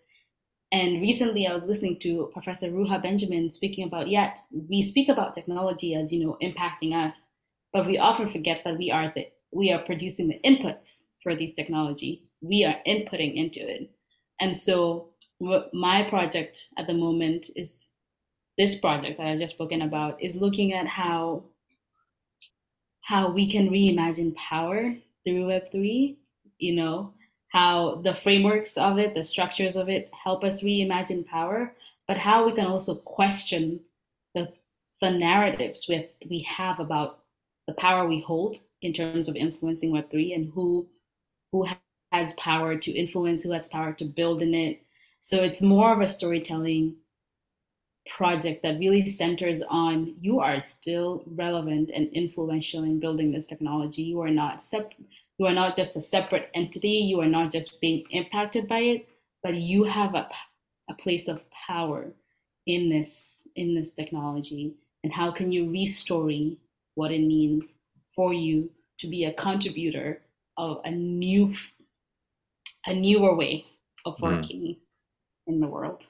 And 0.72 1.00
recently 1.00 1.46
I 1.46 1.54
was 1.54 1.64
listening 1.64 1.98
to 2.00 2.30
Professor 2.32 2.68
Ruha 2.70 3.00
Benjamin 3.00 3.50
speaking 3.50 3.86
about 3.86 4.08
yet 4.08 4.38
we 4.68 4.82
speak 4.82 5.08
about 5.08 5.34
technology 5.34 5.94
as, 5.94 6.12
you 6.12 6.24
know, 6.24 6.36
impacting 6.42 6.92
us, 6.92 7.28
but 7.72 7.86
we 7.86 7.98
often 7.98 8.28
forget 8.28 8.62
that 8.64 8.76
we 8.78 8.90
are 8.90 9.12
the 9.14 9.28
we 9.52 9.72
are 9.72 9.78
producing 9.78 10.28
the 10.28 10.40
inputs 10.44 11.04
for 11.22 11.34
these 11.34 11.54
technology. 11.54 12.24
We 12.40 12.64
are 12.64 12.76
inputting 12.86 13.36
into 13.36 13.60
it. 13.60 13.90
And 14.40 14.56
so 14.56 15.10
my 15.72 16.02
project 16.08 16.68
at 16.78 16.86
the 16.86 16.94
moment 16.94 17.50
is 17.56 17.86
this 18.58 18.80
project 18.80 19.18
that 19.18 19.26
I've 19.26 19.38
just 19.38 19.54
spoken 19.54 19.82
about 19.82 20.22
is 20.22 20.36
looking 20.36 20.72
at 20.72 20.86
how 20.86 21.44
how 23.02 23.30
we 23.30 23.50
can 23.50 23.68
reimagine 23.68 24.34
power 24.34 24.96
through 25.24 25.46
Web3, 25.46 26.16
you 26.58 26.74
know, 26.74 27.12
how 27.56 27.94
the 28.04 28.14
frameworks 28.22 28.76
of 28.76 28.98
it, 28.98 29.14
the 29.14 29.24
structures 29.24 29.76
of 29.76 29.88
it 29.88 30.10
help 30.12 30.44
us 30.44 30.62
reimagine 30.62 31.26
power, 31.26 31.72
but 32.06 32.18
how 32.18 32.44
we 32.44 32.52
can 32.52 32.66
also 32.66 32.96
question 32.96 33.80
the, 34.34 34.52
the 35.00 35.10
narratives 35.10 35.86
with 35.88 36.04
we 36.28 36.40
have 36.42 36.78
about 36.80 37.20
the 37.66 37.72
power 37.72 38.06
we 38.06 38.20
hold 38.20 38.58
in 38.82 38.92
terms 38.92 39.26
of 39.26 39.36
influencing 39.36 39.90
Web3 39.90 40.34
and 40.34 40.52
who 40.52 40.86
who 41.50 41.66
has 42.12 42.34
power 42.34 42.76
to 42.76 42.92
influence, 42.92 43.42
who 43.42 43.52
has 43.52 43.70
power 43.70 43.94
to 43.94 44.04
build 44.04 44.42
in 44.42 44.52
it, 44.52 44.82
so 45.22 45.42
it's 45.42 45.62
more 45.62 45.94
of 45.94 46.02
a 46.02 46.10
storytelling 46.10 46.96
project 48.06 48.62
that 48.64 48.78
really 48.78 49.06
centers 49.06 49.62
on 49.62 50.14
you 50.18 50.40
are 50.40 50.60
still 50.60 51.24
relevant 51.26 51.90
and 51.94 52.12
influential 52.12 52.84
in 52.84 53.00
building 53.00 53.32
this 53.32 53.46
technology. 53.46 54.02
You 54.02 54.20
are 54.20 54.30
not 54.30 54.60
sep- 54.60 54.92
you 55.38 55.46
are 55.46 55.52
not 55.52 55.76
just 55.76 55.96
a 55.96 56.02
separate 56.02 56.50
entity. 56.54 56.88
You 56.88 57.20
are 57.20 57.28
not 57.28 57.52
just 57.52 57.80
being 57.80 58.04
impacted 58.10 58.68
by 58.68 58.80
it, 58.80 59.08
but 59.42 59.54
you 59.54 59.84
have 59.84 60.14
a, 60.14 60.28
a 60.88 60.94
place 60.94 61.28
of 61.28 61.40
power 61.50 62.12
in 62.66 62.88
this 62.90 63.46
in 63.54 63.74
this 63.74 63.90
technology. 63.90 64.74
And 65.04 65.12
how 65.12 65.30
can 65.30 65.52
you 65.52 65.66
restory 65.66 66.56
what 66.94 67.12
it 67.12 67.20
means 67.20 67.74
for 68.14 68.32
you 68.32 68.70
to 68.98 69.08
be 69.08 69.24
a 69.24 69.32
contributor 69.34 70.22
of 70.56 70.80
a 70.84 70.90
new 70.90 71.54
a 72.86 72.94
newer 72.94 73.34
way 73.34 73.64
of 74.04 74.20
working 74.20 74.62
mm. 74.62 74.76
in 75.46 75.60
the 75.60 75.66
world. 75.66 76.06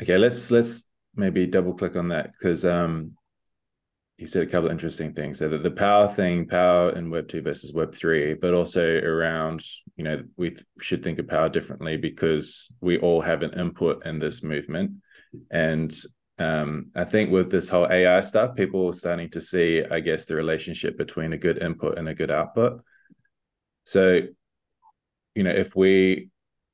Okay, 0.00 0.18
let's 0.18 0.50
let's 0.50 0.84
maybe 1.14 1.46
double 1.46 1.74
click 1.74 1.96
on 1.96 2.08
that 2.08 2.32
because 2.32 2.64
um 2.64 3.16
you 4.18 4.26
said 4.26 4.42
a 4.42 4.46
couple 4.46 4.66
of 4.66 4.72
interesting 4.72 5.14
things. 5.14 5.38
So 5.38 5.48
that 5.48 5.62
the 5.62 5.70
power 5.70 6.08
thing, 6.08 6.46
power 6.46 6.90
in 6.90 7.08
Web 7.08 7.28
two 7.28 7.40
versus 7.40 7.72
Web 7.72 7.94
three, 7.94 8.34
but 8.34 8.52
also 8.52 8.98
around, 8.98 9.64
you 9.96 10.02
know, 10.02 10.24
we 10.36 10.56
should 10.80 11.04
think 11.04 11.20
of 11.20 11.28
power 11.28 11.48
differently 11.48 11.96
because 11.96 12.74
we 12.80 12.98
all 12.98 13.20
have 13.20 13.42
an 13.42 13.58
input 13.58 14.04
in 14.04 14.18
this 14.18 14.42
movement. 14.42 14.90
And 15.52 15.96
um, 16.38 16.90
I 16.96 17.04
think 17.04 17.30
with 17.30 17.50
this 17.50 17.68
whole 17.68 17.86
AI 17.88 18.20
stuff, 18.22 18.56
people 18.56 18.88
are 18.88 18.92
starting 18.92 19.30
to 19.30 19.40
see, 19.40 19.84
I 19.88 20.00
guess, 20.00 20.26
the 20.26 20.34
relationship 20.34 20.98
between 20.98 21.32
a 21.32 21.38
good 21.38 21.62
input 21.62 21.96
and 21.96 22.08
a 22.08 22.14
good 22.14 22.32
output. 22.32 22.82
So, 23.84 24.22
you 25.36 25.44
know, 25.44 25.50
if 25.50 25.76
we 25.76 26.30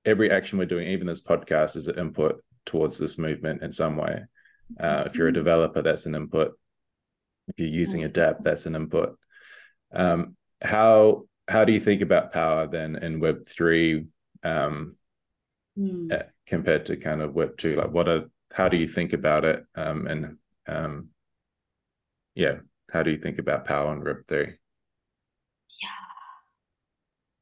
every 0.06 0.30
action 0.30 0.58
we're 0.58 0.64
doing, 0.64 0.88
even 0.88 1.06
this 1.06 1.22
podcast, 1.22 1.76
is 1.76 1.88
an 1.88 1.98
input 1.98 2.42
towards 2.64 2.96
this 2.96 3.18
movement 3.18 3.62
in 3.62 3.70
some 3.70 3.96
way. 3.96 4.24
Uh, 4.80 5.04
if 5.04 5.16
you're 5.16 5.28
a 5.28 5.30
mm-hmm. 5.30 5.34
developer, 5.34 5.82
that's 5.82 6.06
an 6.06 6.14
input 6.14 6.58
if 7.48 7.58
you're 7.58 7.68
using 7.68 8.04
a 8.04 8.08
dApp, 8.08 8.42
that's 8.42 8.66
an 8.66 8.74
input. 8.74 9.18
Um, 9.92 10.36
how 10.62 11.24
how 11.46 11.64
do 11.64 11.72
you 11.72 11.80
think 11.80 12.00
about 12.00 12.32
power 12.32 12.66
then 12.66 12.96
in 12.96 13.20
Web 13.20 13.46
three 13.46 14.06
um, 14.42 14.96
mm. 15.78 16.22
compared 16.46 16.86
to 16.86 16.96
kind 16.96 17.20
of 17.20 17.34
Web 17.34 17.56
two? 17.56 17.76
Like, 17.76 17.90
what 17.90 18.08
are 18.08 18.30
how 18.52 18.68
do 18.68 18.76
you 18.76 18.88
think 18.88 19.12
about 19.12 19.44
it? 19.44 19.64
Um, 19.74 20.06
and 20.06 20.38
um, 20.66 21.08
yeah, 22.34 22.58
how 22.90 23.02
do 23.02 23.10
you 23.10 23.18
think 23.18 23.38
about 23.38 23.66
power 23.66 23.92
in 23.92 24.02
Web 24.02 24.26
three? 24.26 24.54
Yeah. 25.82 25.88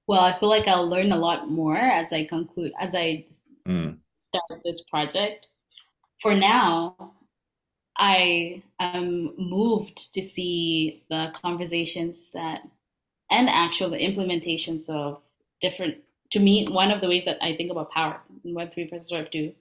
Well, 0.06 0.20
I 0.20 0.38
feel 0.38 0.48
like 0.48 0.66
I'll 0.66 0.88
learn 0.88 1.12
a 1.12 1.18
lot 1.18 1.48
more 1.48 1.76
as 1.76 2.12
I 2.12 2.24
conclude 2.24 2.72
as 2.78 2.94
I 2.94 3.26
mm. 3.66 3.96
start 4.16 4.60
this 4.64 4.82
project. 4.82 5.48
For 6.20 6.34
now, 6.34 7.14
I 8.04 8.64
am 8.80 9.32
moved 9.38 10.12
to 10.14 10.22
see 10.24 11.04
the 11.08 11.32
conversations 11.40 12.32
that 12.32 12.62
and 13.30 13.48
actual 13.48 13.90
the 13.90 13.96
implementations 13.98 14.88
of 14.88 15.20
different 15.60 15.98
to 16.32 16.40
me 16.40 16.66
one 16.68 16.90
of 16.90 17.00
the 17.00 17.06
ways 17.06 17.26
that 17.26 17.38
I 17.40 17.54
think 17.54 17.70
about 17.70 17.92
power 17.92 18.20
in 18.44 18.54
Web 18.54 18.74
three 18.74 18.88
versus 18.88 19.12
Web 19.12 19.30
two 19.30 19.54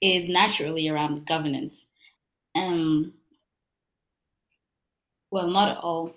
is 0.00 0.28
naturally 0.28 0.88
around 0.88 1.26
governance. 1.26 1.88
Um 2.54 3.14
well 5.32 5.48
not 5.48 5.78
all 5.78 6.14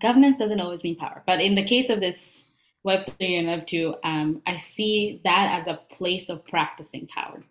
governance 0.00 0.38
doesn't 0.38 0.60
always 0.60 0.82
mean 0.82 0.96
power. 0.96 1.22
But 1.24 1.40
in 1.40 1.54
the 1.54 1.64
case 1.64 1.88
of 1.88 2.00
this 2.00 2.46
Web 2.82 3.06
three 3.16 3.36
and 3.36 3.46
Web 3.46 3.64
two, 3.64 3.94
um, 4.02 4.42
I 4.44 4.58
see 4.58 5.20
that 5.22 5.56
as 5.56 5.68
a 5.68 5.80
place 5.88 6.30
of 6.30 6.44
practicing 6.44 7.06
power. 7.06 7.44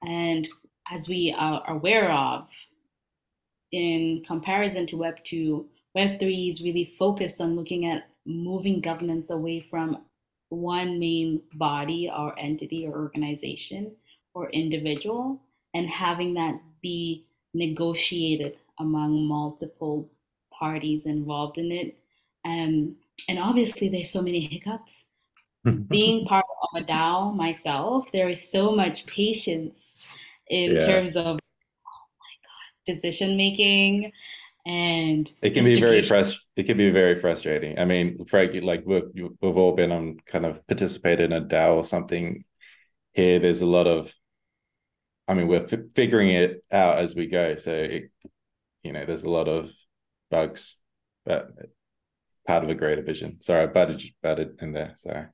And 0.00 0.48
as 0.90 1.08
we 1.08 1.34
are 1.36 1.62
aware 1.68 2.10
of, 2.12 2.48
in 3.72 4.22
comparison 4.26 4.86
to 4.86 4.96
Web 4.96 5.22
2, 5.24 5.66
Web 5.94 6.20
3 6.20 6.48
is 6.48 6.62
really 6.62 6.94
focused 6.98 7.40
on 7.40 7.56
looking 7.56 7.86
at 7.86 8.08
moving 8.26 8.80
governance 8.80 9.30
away 9.30 9.60
from 9.70 9.98
one 10.48 10.98
main 10.98 11.42
body 11.54 12.10
or 12.14 12.38
entity 12.38 12.86
or 12.86 12.94
organization 12.94 13.92
or 14.34 14.50
individual 14.50 15.40
and 15.74 15.88
having 15.88 16.34
that 16.34 16.60
be 16.82 17.26
negotiated 17.52 18.56
among 18.78 19.26
multiple 19.26 20.08
parties 20.52 21.06
involved 21.06 21.58
in 21.58 21.72
it. 21.72 21.98
Um, 22.44 22.96
and 23.28 23.38
obviously, 23.38 23.88
there's 23.88 24.10
so 24.10 24.22
many 24.22 24.40
hiccups. 24.46 25.04
Being 25.88 26.26
part 26.26 26.44
of 26.62 26.82
a 26.82 26.84
DAO 26.84 27.34
myself, 27.34 28.10
there 28.12 28.28
is 28.28 28.50
so 28.50 28.70
much 28.72 29.06
patience 29.06 29.96
in 30.48 30.72
yeah. 30.72 30.80
terms 30.80 31.16
of 31.16 31.26
oh 31.26 31.30
my 31.30 31.36
god 31.36 32.92
decision 32.92 33.36
making 33.36 34.12
and 34.66 35.30
it 35.42 35.50
can 35.50 35.64
be 35.64 35.78
very 35.78 36.00
frust- 36.00 36.40
it 36.56 36.64
can 36.64 36.78
be 36.78 36.90
very 36.90 37.16
frustrating. 37.16 37.78
I 37.78 37.84
mean 37.84 38.24
frank 38.26 38.54
like 38.62 38.82
we've, 38.86 39.02
we've 39.14 39.56
all 39.56 39.72
been 39.72 39.92
on 39.92 40.16
kind 40.26 40.46
of 40.46 40.66
participated 40.66 41.32
in 41.32 41.42
a 41.42 41.44
dao 41.44 41.74
or 41.74 41.84
something 41.84 42.44
here. 43.12 43.38
There's 43.38 43.60
a 43.60 43.66
lot 43.66 43.86
of 43.86 44.12
i 45.26 45.32
mean 45.34 45.48
we're 45.48 45.64
f- 45.64 45.92
figuring 45.94 46.30
it 46.30 46.64
out 46.72 46.98
as 46.98 47.14
we 47.14 47.26
go. 47.26 47.56
So 47.56 47.72
it, 47.72 48.10
you 48.82 48.92
know 48.92 49.04
there's 49.04 49.24
a 49.24 49.30
lot 49.30 49.48
of 49.48 49.70
bugs 50.30 50.76
but 51.26 51.48
part 52.46 52.64
of 52.64 52.70
a 52.70 52.74
greater 52.74 53.02
vision. 53.02 53.40
Sorry 53.40 53.64
i 53.64 53.66
butted, 53.66 54.02
butted 54.22 54.58
in 54.60 54.72
there. 54.72 54.92
Sorry. 54.96 55.26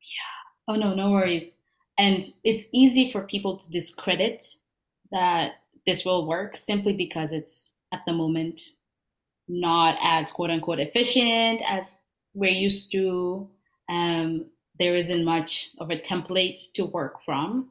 Yeah. 0.00 0.68
Oh 0.68 0.74
no 0.76 0.94
no 0.94 1.10
worries 1.10 1.52
and 1.98 2.22
it's 2.44 2.64
easy 2.72 3.10
for 3.10 3.22
people 3.22 3.56
to 3.56 3.70
discredit 3.70 4.44
that 5.10 5.52
this 5.86 6.04
will 6.04 6.28
work 6.28 6.54
simply 6.54 6.92
because 6.92 7.32
it's 7.32 7.70
at 7.92 8.00
the 8.06 8.12
moment 8.12 8.60
not 9.48 9.98
as 10.00 10.30
quote 10.30 10.50
unquote 10.50 10.78
efficient 10.78 11.62
as 11.66 11.96
we're 12.34 12.50
used 12.50 12.92
to. 12.92 13.48
Um, 13.88 14.46
there 14.78 14.94
isn't 14.94 15.24
much 15.24 15.70
of 15.78 15.90
a 15.90 15.98
template 15.98 16.72
to 16.74 16.84
work 16.84 17.24
from. 17.24 17.70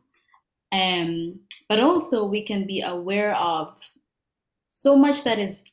Um, 0.72 1.42
but 1.70 1.80
also, 1.80 2.26
we 2.26 2.42
can 2.42 2.68
be 2.68 2.82
aware 2.82 3.36
of 3.36 3.78
so 4.70 4.98
much 4.98 5.24
that 5.24 5.40
is 5.40 5.64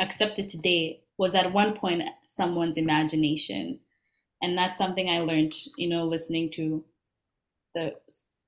accepted 0.00 0.48
today 0.48 1.02
was 1.18 1.34
at 1.34 1.52
one 1.52 1.74
point 1.74 2.02
someone's 2.26 2.76
imagination. 2.76 3.78
And 4.42 4.58
that's 4.58 4.78
something 4.78 5.08
I 5.08 5.20
learned, 5.20 5.54
you 5.76 5.88
know, 5.88 6.04
listening 6.04 6.50
to 6.52 6.84
the 7.76 7.94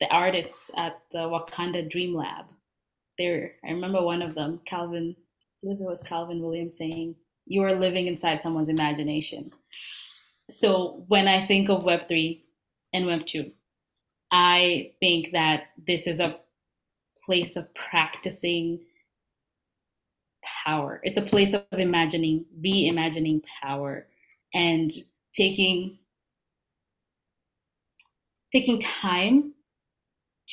the 0.01 0.09
artists 0.11 0.71
at 0.77 1.01
the 1.13 1.19
Wakanda 1.19 1.89
Dream 1.89 2.15
Lab. 2.15 2.47
There, 3.19 3.53
I 3.65 3.73
remember 3.73 4.03
one 4.03 4.23
of 4.23 4.35
them, 4.35 4.61
Calvin. 4.65 5.15
I 5.19 5.57
believe 5.63 5.81
it 5.81 5.85
was 5.85 6.03
Calvin 6.03 6.41
Williams 6.43 6.79
saying, 6.79 7.15
"You 7.47 7.63
are 7.63 7.75
living 7.75 8.07
inside 8.09 8.43
someone's 8.43 8.69
imagination." 8.69 9.53
So 10.51 11.05
when 11.09 11.29
I 11.29 11.47
think 11.47 11.69
of 11.69 11.85
Web 11.85 12.09
three 12.09 12.47
and 12.95 13.07
Web 13.07 13.27
two, 13.27 13.53
I 14.33 14.93
think 15.01 15.33
that 15.33 15.65
this 15.87 16.07
is 16.07 16.21
a 16.21 16.41
place 17.27 17.57
of 17.57 17.75
practicing 17.75 18.81
power. 20.65 21.01
It's 21.03 21.19
a 21.19 21.23
place 21.23 21.53
of 21.55 21.67
imagining, 21.73 22.47
reimagining 22.65 23.43
power, 23.63 24.07
and 24.55 24.91
taking 25.35 25.99
taking 28.53 28.81
time 28.81 29.55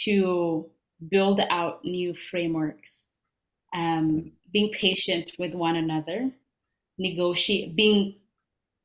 to 0.04 0.70
build 1.10 1.40
out 1.50 1.84
new 1.84 2.14
frameworks, 2.30 3.08
um, 3.74 4.32
being 4.52 4.72
patient 4.72 5.32
with 5.40 5.54
one 5.54 5.76
another, 5.76 6.32
negotiate, 6.98 7.76
being 7.76 8.16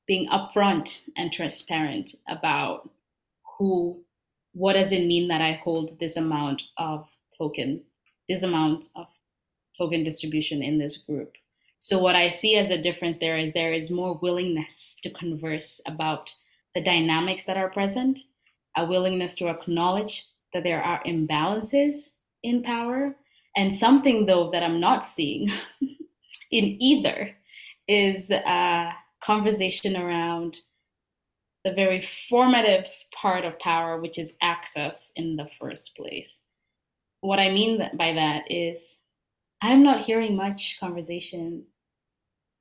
being 0.06 0.28
upfront 0.28 1.08
and 1.16 1.32
transparent 1.32 2.16
about 2.28 2.90
who, 3.56 4.02
what 4.54 4.72
does 4.72 4.90
it 4.90 5.06
mean 5.06 5.28
that 5.28 5.40
I 5.40 5.52
hold 5.52 6.00
this 6.00 6.16
amount 6.16 6.64
of 6.76 7.06
token, 7.38 7.82
this 8.28 8.42
amount 8.42 8.86
of 8.96 9.06
token 9.78 10.02
distribution 10.02 10.64
in 10.64 10.78
this 10.78 10.96
group. 10.96 11.34
So 11.78 12.00
what 12.00 12.16
I 12.16 12.28
see 12.28 12.56
as 12.56 12.70
a 12.70 12.82
difference 12.82 13.18
there 13.18 13.38
is 13.38 13.52
there 13.52 13.72
is 13.72 13.92
more 13.92 14.18
willingness 14.20 14.96
to 15.04 15.10
converse 15.10 15.80
about 15.86 16.34
the 16.74 16.82
dynamics 16.82 17.44
that 17.44 17.56
are 17.56 17.70
present 17.70 18.18
a 18.76 18.86
willingness 18.86 19.34
to 19.36 19.48
acknowledge 19.48 20.26
that 20.52 20.64
there 20.64 20.82
are 20.82 21.02
imbalances 21.04 22.10
in 22.42 22.62
power. 22.62 23.16
And 23.56 23.72
something, 23.72 24.26
though, 24.26 24.50
that 24.50 24.62
I'm 24.62 24.80
not 24.80 25.04
seeing 25.04 25.48
in 26.50 26.76
either 26.80 27.34
is 27.88 28.30
a 28.30 28.92
conversation 29.22 29.96
around 29.96 30.60
the 31.64 31.72
very 31.72 32.00
formative 32.28 32.86
part 33.14 33.44
of 33.44 33.58
power, 33.58 34.00
which 34.00 34.18
is 34.18 34.32
access 34.40 35.12
in 35.16 35.36
the 35.36 35.48
first 35.60 35.96
place. 35.96 36.38
What 37.20 37.38
I 37.38 37.50
mean 37.50 37.78
by 37.98 38.14
that 38.14 38.44
is 38.50 38.96
I'm 39.60 39.82
not 39.82 40.02
hearing 40.02 40.36
much 40.36 40.78
conversation. 40.80 41.64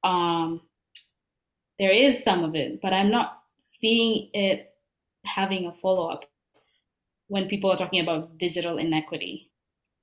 Um, 0.04 0.62
there 1.78 1.92
is 1.92 2.24
some 2.24 2.44
of 2.44 2.56
it, 2.56 2.82
but 2.82 2.94
I'm 2.94 3.10
not 3.10 3.42
seeing 3.62 4.30
it 4.34 4.69
having 5.36 5.66
a 5.66 5.74
follow 5.74 6.10
up 6.10 6.26
when 7.28 7.48
people 7.48 7.72
are 7.72 7.78
talking 7.78 8.02
about 8.02 8.38
digital 8.38 8.78
inequity. 8.78 9.52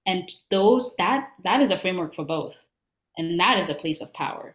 And 0.07 0.31
those 0.51 0.95
that 0.99 1.29
that 1.45 1.61
is 1.61 1.71
a 1.71 1.79
framework 1.79 2.15
for 2.15 2.25
both. 2.25 2.55
And 3.19 3.41
that 3.41 3.59
is 3.61 3.69
a 3.69 3.75
place 3.75 4.01
of 4.01 4.13
power. 4.13 4.55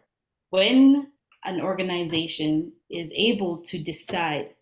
When 0.50 1.08
an 1.44 1.60
organization 1.60 2.72
is 2.90 3.12
able 3.14 3.58
to 3.62 3.82
decide 3.82 4.54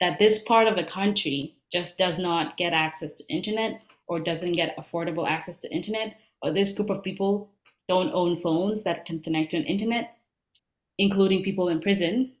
that 0.00 0.18
this 0.18 0.44
part 0.44 0.68
of 0.68 0.76
the 0.76 0.84
country 0.84 1.56
just 1.72 1.98
does 1.98 2.18
not 2.18 2.56
get 2.56 2.72
access 2.72 3.12
to 3.12 3.24
internet 3.28 3.82
or 4.06 4.20
doesn't 4.20 4.52
get 4.52 4.76
affordable 4.76 5.28
access 5.28 5.56
to 5.58 5.72
internet 5.72 6.16
or 6.42 6.52
this 6.52 6.74
group 6.74 6.90
of 6.90 7.02
people 7.02 7.50
don't 7.88 8.12
own 8.12 8.40
phones 8.40 8.84
that 8.84 9.04
can 9.04 9.20
connect 9.20 9.50
to 9.50 9.56
an 9.56 9.64
internet 9.64 10.16
including 10.98 11.42
people 11.42 11.68
in 11.68 11.80
prison 11.80 12.32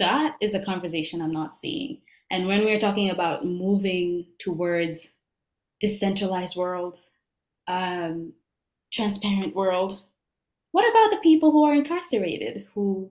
that 0.00 0.36
is 0.40 0.54
a 0.54 0.64
conversation 0.64 1.22
I'm 1.22 1.32
not 1.32 1.54
seeing. 1.54 1.98
And 2.30 2.46
when 2.46 2.64
we're 2.64 2.80
talking 2.80 3.10
about 3.10 3.44
moving 3.44 4.26
towards 4.38 5.10
decentralized 5.80 6.56
worlds, 6.56 7.10
um, 7.66 8.32
transparent 8.92 9.54
world, 9.54 10.02
what 10.72 10.88
about 10.88 11.10
the 11.10 11.22
people 11.22 11.52
who 11.52 11.64
are 11.64 11.74
incarcerated, 11.74 12.66
who 12.74 13.10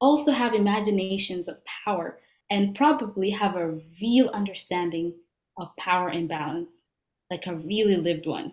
also 0.00 0.32
have 0.32 0.54
imaginations 0.54 1.48
of 1.48 1.58
power 1.84 2.18
and 2.50 2.74
probably 2.74 3.30
have 3.30 3.56
a 3.56 3.78
real 4.00 4.28
understanding 4.30 5.14
of 5.58 5.74
power 5.76 6.10
imbalance, 6.10 6.84
like 7.30 7.46
a 7.46 7.54
really 7.54 7.96
lived 7.96 8.26
one? 8.26 8.52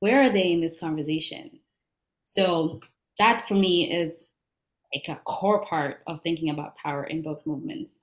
Where 0.00 0.22
are 0.22 0.30
they 0.30 0.52
in 0.52 0.60
this 0.60 0.78
conversation? 0.78 1.60
So 2.24 2.80
that 3.18 3.46
for 3.46 3.54
me 3.54 3.92
is 3.92 4.26
like 4.94 5.08
a 5.08 5.20
core 5.24 5.64
part 5.64 5.98
of 6.06 6.20
thinking 6.22 6.50
about 6.50 6.76
power 6.76 7.04
in 7.04 7.22
both 7.22 7.46
movements. 7.46 8.00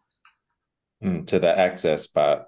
Mm, 1.03 1.25
to 1.27 1.39
the 1.39 1.57
access 1.57 2.07
part, 2.07 2.43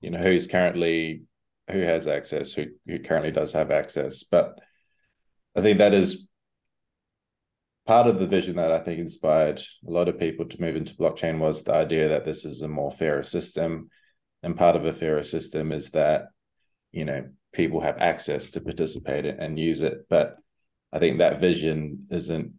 you 0.00 0.10
know, 0.10 0.18
who's 0.18 0.46
currently 0.46 1.22
who 1.70 1.80
has 1.80 2.06
access, 2.06 2.52
who 2.52 2.66
who 2.86 2.98
currently 2.98 3.32
does 3.32 3.52
have 3.52 3.70
access, 3.70 4.22
but 4.22 4.58
I 5.56 5.62
think 5.62 5.78
that 5.78 5.94
is 5.94 6.26
part 7.86 8.06
of 8.06 8.18
the 8.18 8.26
vision 8.26 8.56
that 8.56 8.72
I 8.72 8.78
think 8.78 8.98
inspired 8.98 9.60
a 9.86 9.90
lot 9.90 10.08
of 10.08 10.18
people 10.18 10.46
to 10.46 10.60
move 10.60 10.76
into 10.76 10.94
blockchain 10.94 11.38
was 11.38 11.62
the 11.62 11.74
idea 11.74 12.08
that 12.08 12.24
this 12.24 12.44
is 12.44 12.62
a 12.62 12.68
more 12.68 12.90
fairer 12.90 13.22
system. 13.22 13.90
And 14.42 14.56
part 14.56 14.76
of 14.76 14.84
a 14.84 14.92
fairer 14.92 15.22
system 15.22 15.72
is 15.72 15.90
that, 15.90 16.26
you 16.92 17.04
know, 17.04 17.26
people 17.52 17.80
have 17.80 17.98
access 17.98 18.50
to 18.50 18.60
participate 18.60 19.26
and 19.26 19.58
use 19.58 19.80
it. 19.82 20.06
But 20.08 20.36
I 20.94 21.00
think 21.00 21.18
that 21.18 21.40
vision 21.40 22.06
isn't 22.10 22.52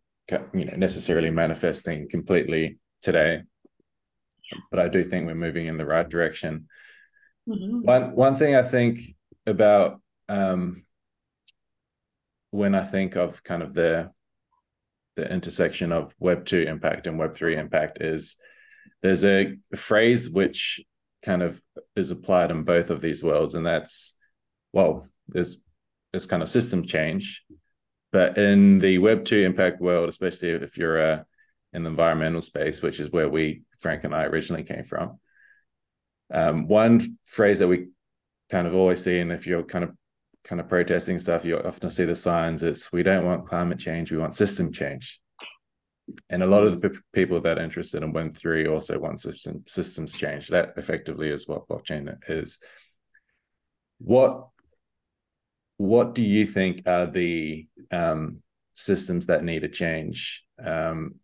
you 0.53 0.65
know 0.65 0.75
necessarily 0.75 1.31
manifesting 1.31 2.09
completely 2.09 2.77
today. 3.01 3.43
But 4.69 4.79
I 4.79 4.89
do 4.89 5.03
think 5.03 5.25
we're 5.25 5.35
moving 5.35 5.67
in 5.67 5.77
the 5.77 5.85
right 5.85 6.07
direction. 6.07 6.67
Mm-hmm. 7.47 7.81
One 7.81 8.15
one 8.15 8.35
thing 8.35 8.55
I 8.55 8.61
think 8.61 8.99
about 9.47 10.01
um, 10.27 10.85
when 12.51 12.75
I 12.75 12.83
think 12.83 13.15
of 13.15 13.41
kind 13.43 13.63
of 13.63 13.73
the 13.73 14.11
the 15.15 15.31
intersection 15.31 15.93
of 15.93 16.13
Web 16.19 16.45
two 16.45 16.61
impact 16.61 17.07
and 17.07 17.17
Web 17.17 17.35
three 17.35 17.55
impact 17.55 18.01
is 18.01 18.35
there's 19.01 19.23
a 19.23 19.55
phrase 19.75 20.29
which 20.29 20.81
kind 21.23 21.41
of 21.41 21.61
is 21.95 22.11
applied 22.11 22.51
in 22.51 22.63
both 22.63 22.89
of 22.89 22.99
these 22.99 23.23
worlds, 23.23 23.55
and 23.55 23.65
that's 23.65 24.13
well, 24.73 25.07
there's 25.29 25.57
this 26.11 26.25
kind 26.25 26.43
of 26.43 26.49
system 26.49 26.85
change, 26.85 27.43
but 28.15 28.37
in 28.37 28.79
the 28.79 28.97
Web 28.99 29.25
two 29.25 29.41
impact 29.41 29.81
world, 29.81 30.07
especially 30.07 30.51
if 30.51 30.77
you're 30.77 31.01
uh, 31.01 31.23
in 31.73 31.83
the 31.83 31.89
environmental 31.89 32.39
space, 32.39 32.81
which 32.81 33.01
is 33.01 33.11
where 33.11 33.27
we 33.27 33.63
Frank 33.81 34.05
and 34.05 34.15
I 34.15 34.23
originally 34.23 34.63
came 34.63 34.85
from. 34.85 35.19
Um, 36.31 36.69
one 36.69 37.01
phrase 37.25 37.59
that 37.59 37.67
we 37.67 37.89
kind 38.49 38.67
of 38.67 38.73
always 38.73 39.03
see, 39.03 39.19
and 39.19 39.33
if 39.33 39.45
you're 39.45 39.63
kind 39.63 39.83
of 39.83 39.91
kind 40.45 40.61
of 40.61 40.69
protesting 40.69 41.19
stuff, 41.19 41.43
you 41.43 41.59
often 41.59 41.89
see 41.89 42.05
the 42.05 42.15
signs. 42.15 42.63
It's 42.63 42.89
we 42.93 43.03
don't 43.03 43.25
want 43.25 43.49
climate 43.49 43.79
change, 43.79 44.13
we 44.13 44.17
want 44.17 44.33
system 44.33 44.71
change. 44.71 45.19
And 46.29 46.41
a 46.41 46.47
lot 46.47 46.63
of 46.63 46.79
the 46.79 46.91
p- 46.91 46.99
people 47.11 47.41
that 47.41 47.57
are 47.57 47.63
interested 47.63 48.01
in 48.01 48.13
Web 48.13 48.33
three 48.33 48.65
also 48.65 48.97
want 48.97 49.19
system 49.19 49.63
systems 49.67 50.15
change. 50.15 50.47
That 50.47 50.75
effectively 50.77 51.27
is 51.27 51.49
what 51.49 51.67
blockchain 51.67 52.15
is. 52.29 52.59
What 53.97 54.47
what 55.77 56.15
do 56.15 56.23
you 56.23 56.45
think 56.45 56.83
are 56.85 57.05
the 57.05 57.67
um, 57.91 58.41
systems 58.73 59.25
that 59.27 59.43
need 59.43 59.63
a 59.63 59.69
change 59.69 60.43
um, 60.63 61.15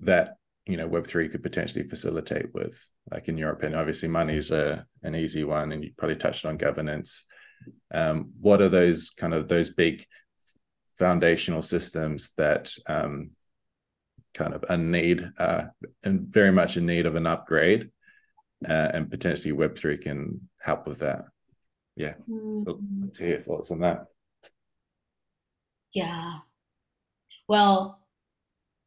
that 0.00 0.36
you 0.66 0.76
know 0.76 0.86
Web 0.86 1.06
three 1.06 1.28
could 1.28 1.42
potentially 1.42 1.88
facilitate 1.88 2.52
with? 2.54 2.90
Like 3.10 3.28
in 3.28 3.38
your 3.38 3.50
opinion, 3.50 3.78
obviously 3.78 4.08
money 4.08 4.36
is 4.36 4.50
an 4.50 4.84
easy 5.14 5.44
one, 5.44 5.72
and 5.72 5.82
you 5.84 5.92
probably 5.96 6.16
touched 6.16 6.44
on 6.44 6.56
governance. 6.56 7.24
Um, 7.92 8.32
what 8.40 8.60
are 8.60 8.68
those 8.68 9.10
kind 9.10 9.34
of 9.34 9.48
those 9.48 9.70
big 9.70 10.04
foundational 10.98 11.62
systems 11.62 12.32
that 12.36 12.72
um, 12.86 13.30
kind 14.34 14.52
of 14.52 14.64
a 14.68 14.76
need 14.76 15.30
uh, 15.38 15.64
and 16.02 16.20
very 16.28 16.52
much 16.52 16.76
in 16.76 16.86
need 16.86 17.06
of 17.06 17.14
an 17.14 17.26
upgrade, 17.26 17.90
uh, 18.68 18.90
and 18.92 19.10
potentially 19.10 19.52
Web 19.52 19.76
three 19.76 19.96
can 19.96 20.48
help 20.60 20.86
with 20.86 20.98
that. 20.98 21.24
Yeah, 21.98 22.14
mm-hmm. 22.30 23.08
to 23.08 23.22
hear 23.22 23.30
your 23.30 23.40
thoughts 23.40 23.72
on 23.72 23.80
that. 23.80 24.06
Yeah, 25.92 26.38
well, 27.48 27.98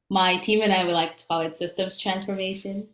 my 0.09 0.37
team 0.37 0.61
and 0.61 0.71
I 0.71 0.85
would 0.85 0.93
like 0.93 1.17
to 1.17 1.27
call 1.27 1.41
it 1.41 1.57
systems 1.57 1.97
transformation. 1.97 2.87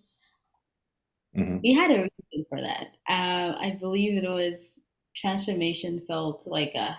Mm-hmm. 1.38 1.58
We 1.62 1.73
had 1.73 1.91
a 1.91 2.10
reason 2.32 2.45
for 2.49 2.60
that. 2.60 2.88
Uh, 3.08 3.56
I 3.60 3.77
believe 3.80 4.23
it 4.23 4.27
was 4.27 4.71
transformation 5.15 6.01
felt 6.08 6.47
like 6.47 6.73
a 6.73 6.97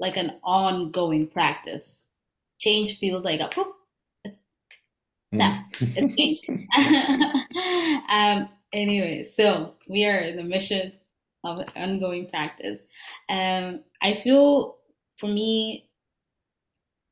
like 0.00 0.16
an 0.16 0.38
ongoing 0.42 1.28
practice. 1.28 2.08
Change 2.58 2.98
feels 2.98 3.24
like 3.24 3.40
a 3.40 3.50
whoop, 3.54 3.74
it's 4.24 4.42
snap, 5.30 5.72
mm. 5.74 5.92
it's 5.96 6.16
change. 6.16 6.40
um, 8.10 8.48
anyway, 8.72 9.22
so 9.22 9.74
we 9.88 10.04
are 10.04 10.18
in 10.18 10.36
the 10.36 10.42
mission 10.42 10.92
of 11.44 11.64
ongoing 11.76 12.28
practice. 12.28 12.84
Um, 13.28 13.80
I 14.02 14.14
feel 14.14 14.78
for 15.18 15.26
me, 15.26 15.88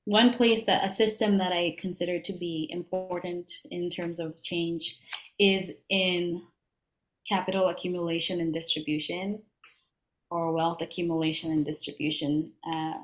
one 0.05 0.33
place 0.33 0.65
that 0.65 0.87
a 0.87 0.91
system 0.91 1.39
that 1.39 1.53
I 1.53 1.77
consider 1.79 2.21
to 2.21 2.33
be 2.33 2.69
important 2.71 3.53
in 3.71 3.91
terms 3.91 4.21
of 4.21 4.41
change 4.43 4.97
is 5.39 5.75
in 5.91 6.43
capital 7.29 7.69
accumulation 7.69 8.41
and 8.41 8.55
distribution 8.55 9.43
or 10.31 10.53
wealth 10.53 10.81
accumulation 10.81 11.51
and 11.51 11.65
distribution, 11.65 12.53
uh, 12.65 12.99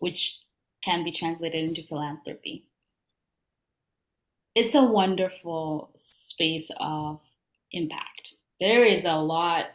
which 0.00 0.40
can 0.84 1.04
be 1.04 1.12
translated 1.12 1.62
into 1.62 1.82
philanthropy. 1.84 2.66
It's 4.54 4.74
a 4.74 4.84
wonderful 4.84 5.90
space 5.94 6.70
of 6.78 7.20
impact. 7.70 8.34
There 8.60 8.84
is 8.84 9.04
a 9.04 9.14
lot, 9.14 9.66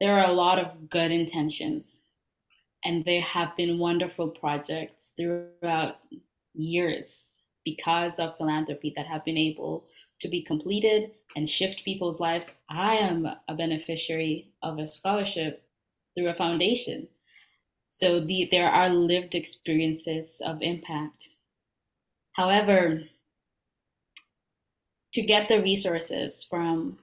there 0.00 0.18
are 0.18 0.30
a 0.30 0.32
lot 0.32 0.58
of 0.58 0.88
good 0.88 1.10
intentions, 1.10 2.00
and 2.84 3.04
there 3.04 3.20
have 3.20 3.56
been 3.56 3.78
wonderful 3.78 4.28
projects 4.28 5.12
throughout 5.16 5.98
years 6.54 7.38
because 7.64 8.18
of 8.18 8.36
philanthropy 8.36 8.92
that 8.96 9.06
have 9.06 9.24
been 9.24 9.36
able 9.36 9.84
to 10.20 10.28
be 10.28 10.42
completed 10.42 11.12
and 11.36 11.48
shift 11.48 11.84
people's 11.84 12.18
lives. 12.18 12.58
I 12.68 12.96
am 12.96 13.26
a 13.48 13.54
beneficiary 13.54 14.52
of 14.62 14.78
a 14.78 14.88
scholarship 14.88 15.62
through 16.14 16.28
a 16.28 16.34
foundation. 16.34 17.06
So 17.90 18.20
the, 18.20 18.48
there 18.50 18.70
are 18.70 18.88
lived 18.88 19.34
experiences 19.34 20.40
of 20.44 20.62
impact. 20.62 21.28
However, 22.32 23.02
to 25.12 25.22
get 25.22 25.48
the 25.48 25.60
resources 25.60 26.44
from 26.44 26.98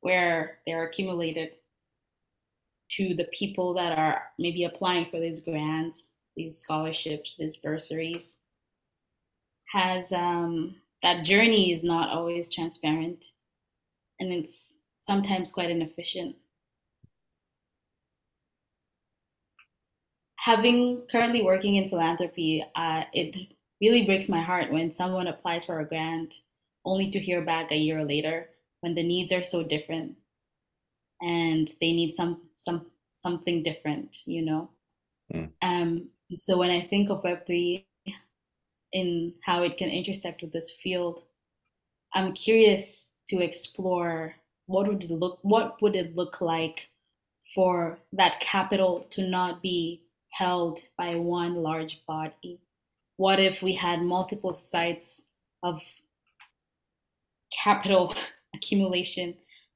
where 0.00 0.58
they're 0.66 0.86
accumulated 0.86 1.50
to 2.92 3.14
the 3.14 3.28
people 3.32 3.74
that 3.74 3.96
are 3.96 4.22
maybe 4.38 4.64
applying 4.64 5.06
for 5.10 5.20
these 5.20 5.40
grants, 5.40 6.10
these 6.36 6.58
scholarships, 6.58 7.36
these 7.36 7.56
bursaries, 7.56 8.36
has 9.72 10.12
um, 10.12 10.76
that 11.02 11.24
journey 11.24 11.72
is 11.72 11.82
not 11.82 12.10
always 12.10 12.52
transparent 12.54 13.26
and 14.20 14.32
it's 14.32 14.74
sometimes 15.02 15.52
quite 15.52 15.70
inefficient. 15.70 16.36
Having 20.36 21.06
currently 21.10 21.42
working 21.42 21.76
in 21.76 21.88
philanthropy, 21.88 22.64
uh, 22.76 23.02
it 23.12 23.36
really 23.80 24.06
breaks 24.06 24.28
my 24.28 24.40
heart 24.40 24.72
when 24.72 24.92
someone 24.92 25.26
applies 25.26 25.64
for 25.64 25.80
a 25.80 25.84
grant 25.84 26.34
only 26.84 27.10
to 27.10 27.18
hear 27.18 27.44
back 27.44 27.70
a 27.72 27.76
year 27.76 28.04
later 28.04 28.48
when 28.80 28.94
the 28.94 29.02
needs 29.02 29.32
are 29.32 29.42
so 29.42 29.62
different 29.64 30.14
and 31.20 31.72
they 31.80 31.92
need 31.92 32.12
some 32.12 32.45
some 32.56 32.86
something 33.14 33.62
different, 33.62 34.18
you 34.26 34.42
know. 34.42 34.70
Mm. 35.32 35.50
Um, 35.62 36.08
so 36.38 36.56
when 36.56 36.70
I 36.70 36.86
think 36.86 37.10
of 37.10 37.24
Web 37.24 37.46
three 37.46 37.86
in 38.92 39.34
how 39.42 39.62
it 39.62 39.76
can 39.76 39.90
intersect 39.90 40.42
with 40.42 40.52
this 40.52 40.70
field, 40.70 41.24
I'm 42.14 42.32
curious 42.32 43.08
to 43.28 43.42
explore 43.42 44.34
what 44.66 44.88
would 44.88 45.04
it 45.04 45.10
look 45.10 45.38
what 45.42 45.80
would 45.82 45.96
it 45.96 46.16
look 46.16 46.40
like 46.40 46.88
for 47.54 47.98
that 48.12 48.40
capital 48.40 49.06
to 49.10 49.22
not 49.22 49.62
be 49.62 50.02
held 50.30 50.80
by 50.98 51.16
one 51.16 51.56
large 51.56 52.02
body? 52.06 52.60
What 53.16 53.40
if 53.40 53.62
we 53.62 53.72
had 53.74 54.02
multiple 54.02 54.52
sites 54.52 55.22
of 55.62 55.80
capital 57.50 58.14
accumulation 58.54 59.34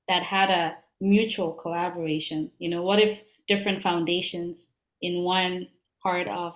that 0.09 0.23
had 0.23 0.51
a 0.51 0.77
mutual 1.01 1.53
collaboration? 1.53 2.51
You 2.59 2.71
know, 2.71 2.83
what 2.83 3.01
if 3.01 3.21
different 3.49 3.83
foundations 3.83 4.69
in 5.03 5.23
one 5.23 5.69
part 6.03 6.29
of 6.29 6.55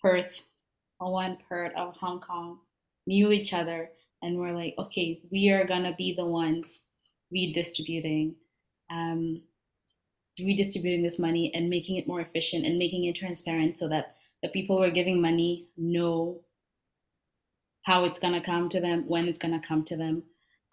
Perth 0.00 0.42
or 1.00 1.12
one 1.12 1.38
part 1.48 1.74
of 1.76 1.96
Hong 1.96 2.20
Kong 2.20 2.58
knew 3.06 3.32
each 3.32 3.52
other 3.52 3.90
and 4.22 4.38
were 4.38 4.52
like, 4.52 4.74
okay, 4.78 5.20
we 5.30 5.50
are 5.50 5.66
gonna 5.66 5.94
be 5.96 6.14
the 6.14 6.24
ones 6.24 6.80
redistributing, 7.30 8.34
um, 8.90 9.42
redistributing 10.38 11.02
this 11.02 11.18
money 11.18 11.52
and 11.54 11.68
making 11.68 11.96
it 11.96 12.08
more 12.08 12.20
efficient 12.20 12.64
and 12.64 12.78
making 12.78 13.04
it 13.04 13.16
transparent 13.16 13.76
so 13.76 13.88
that 13.88 14.16
the 14.42 14.48
people 14.48 14.76
who 14.76 14.84
are 14.84 14.90
giving 14.90 15.20
money 15.20 15.66
know 15.76 16.40
how 17.82 18.04
it's 18.04 18.18
gonna 18.18 18.40
come 18.40 18.68
to 18.68 18.80
them, 18.80 19.04
when 19.08 19.28
it's 19.28 19.38
gonna 19.38 19.60
come 19.60 19.84
to 19.84 19.96
them, 19.96 20.22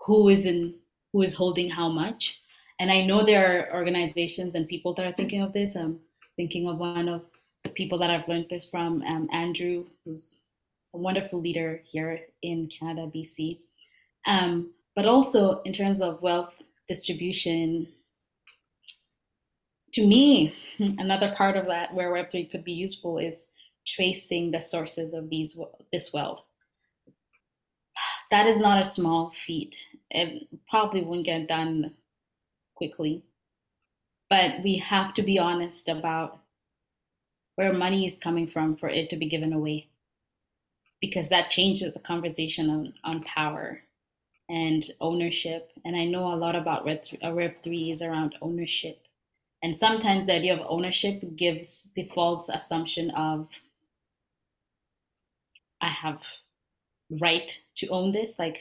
who 0.06 0.30
is 0.30 0.46
in 0.46 0.76
who 1.14 1.22
is 1.22 1.34
holding 1.34 1.70
how 1.70 1.90
much. 1.90 2.42
And 2.80 2.92
I 2.92 3.06
know 3.06 3.26
there 3.26 3.70
are 3.72 3.76
organizations 3.76 4.56
and 4.56 4.68
people 4.68 4.94
that 4.96 5.06
are 5.06 5.14
thinking 5.14 5.42
of 5.42 5.54
this. 5.54 5.76
I'm 5.76 6.00
thinking 6.36 6.68
of 6.68 6.78
one 6.78 7.08
of 7.08 7.24
the 7.64 7.70
people 7.70 7.98
that 8.00 8.10
I've 8.10 8.28
learned 8.28 8.48
this 8.50 8.70
from, 8.70 9.02
um, 9.04 9.30
Andrew, 9.32 9.86
who's 10.04 10.40
a 10.94 10.98
wonderful 10.98 11.40
leader 11.40 11.82
here 11.86 12.22
in 12.42 12.68
Canada, 12.68 13.10
BC. 13.14 13.60
Um, 14.28 14.72
but 14.96 15.06
also 15.06 15.62
in 15.62 15.74
terms 15.74 16.02
of 16.02 16.22
wealth 16.22 16.62
distribution, 16.88 17.88
to 19.94 20.06
me, 20.06 20.54
another 20.80 21.34
part 21.38 21.56
of 21.56 21.68
that 21.68 21.94
where 21.94 22.12
Web3 22.12 22.52
could 22.52 22.64
be 22.64 22.74
useful 22.74 23.18
is 23.18 23.46
tracing 23.88 24.52
the 24.52 24.60
sources 24.60 25.14
of 25.14 25.30
these 25.30 25.60
this 25.92 26.14
wealth. 26.14 26.44
That 28.32 28.48
is 28.48 28.58
not 28.58 28.82
a 28.82 28.86
small 28.86 29.32
feat. 29.46 29.88
It 30.10 30.48
probably 30.68 31.02
wouldn't 31.02 31.28
get 31.28 31.48
done 31.48 31.94
quickly. 32.76 33.24
But 34.30 34.64
we 34.64 34.78
have 34.78 35.14
to 35.16 35.24
be 35.24 35.40
honest 35.40 35.88
about 35.88 36.40
where 37.56 37.74
money 37.74 38.06
is 38.06 38.20
coming 38.20 38.48
from 38.48 38.76
for 38.76 38.90
it 38.90 39.10
to 39.10 39.18
be 39.18 39.28
given 39.28 39.54
away. 39.54 39.88
Because 41.02 41.30
that 41.30 41.50
changes 41.50 41.94
the 41.94 42.00
conversation 42.00 42.70
on, 42.70 42.94
on 43.04 43.24
power 43.24 43.82
and 44.50 44.84
ownership. 45.00 45.72
And 45.84 45.96
I 45.96 46.06
know 46.06 46.34
a 46.34 46.36
lot 46.36 46.56
about 46.56 46.86
Web3, 46.86 47.18
uh, 47.24 47.32
Web3 47.32 47.92
is 47.92 48.02
around 48.02 48.36
ownership. 48.42 49.02
And 49.62 49.76
sometimes 49.76 50.26
the 50.26 50.36
idea 50.36 50.56
of 50.56 50.66
ownership 50.68 51.36
gives 51.36 51.90
the 51.96 52.04
false 52.04 52.50
assumption 52.50 53.12
of 53.12 53.50
I 55.82 55.90
have 55.90 56.24
right 57.10 57.64
to 57.76 57.88
own 57.88 58.12
this, 58.12 58.40
like 58.40 58.60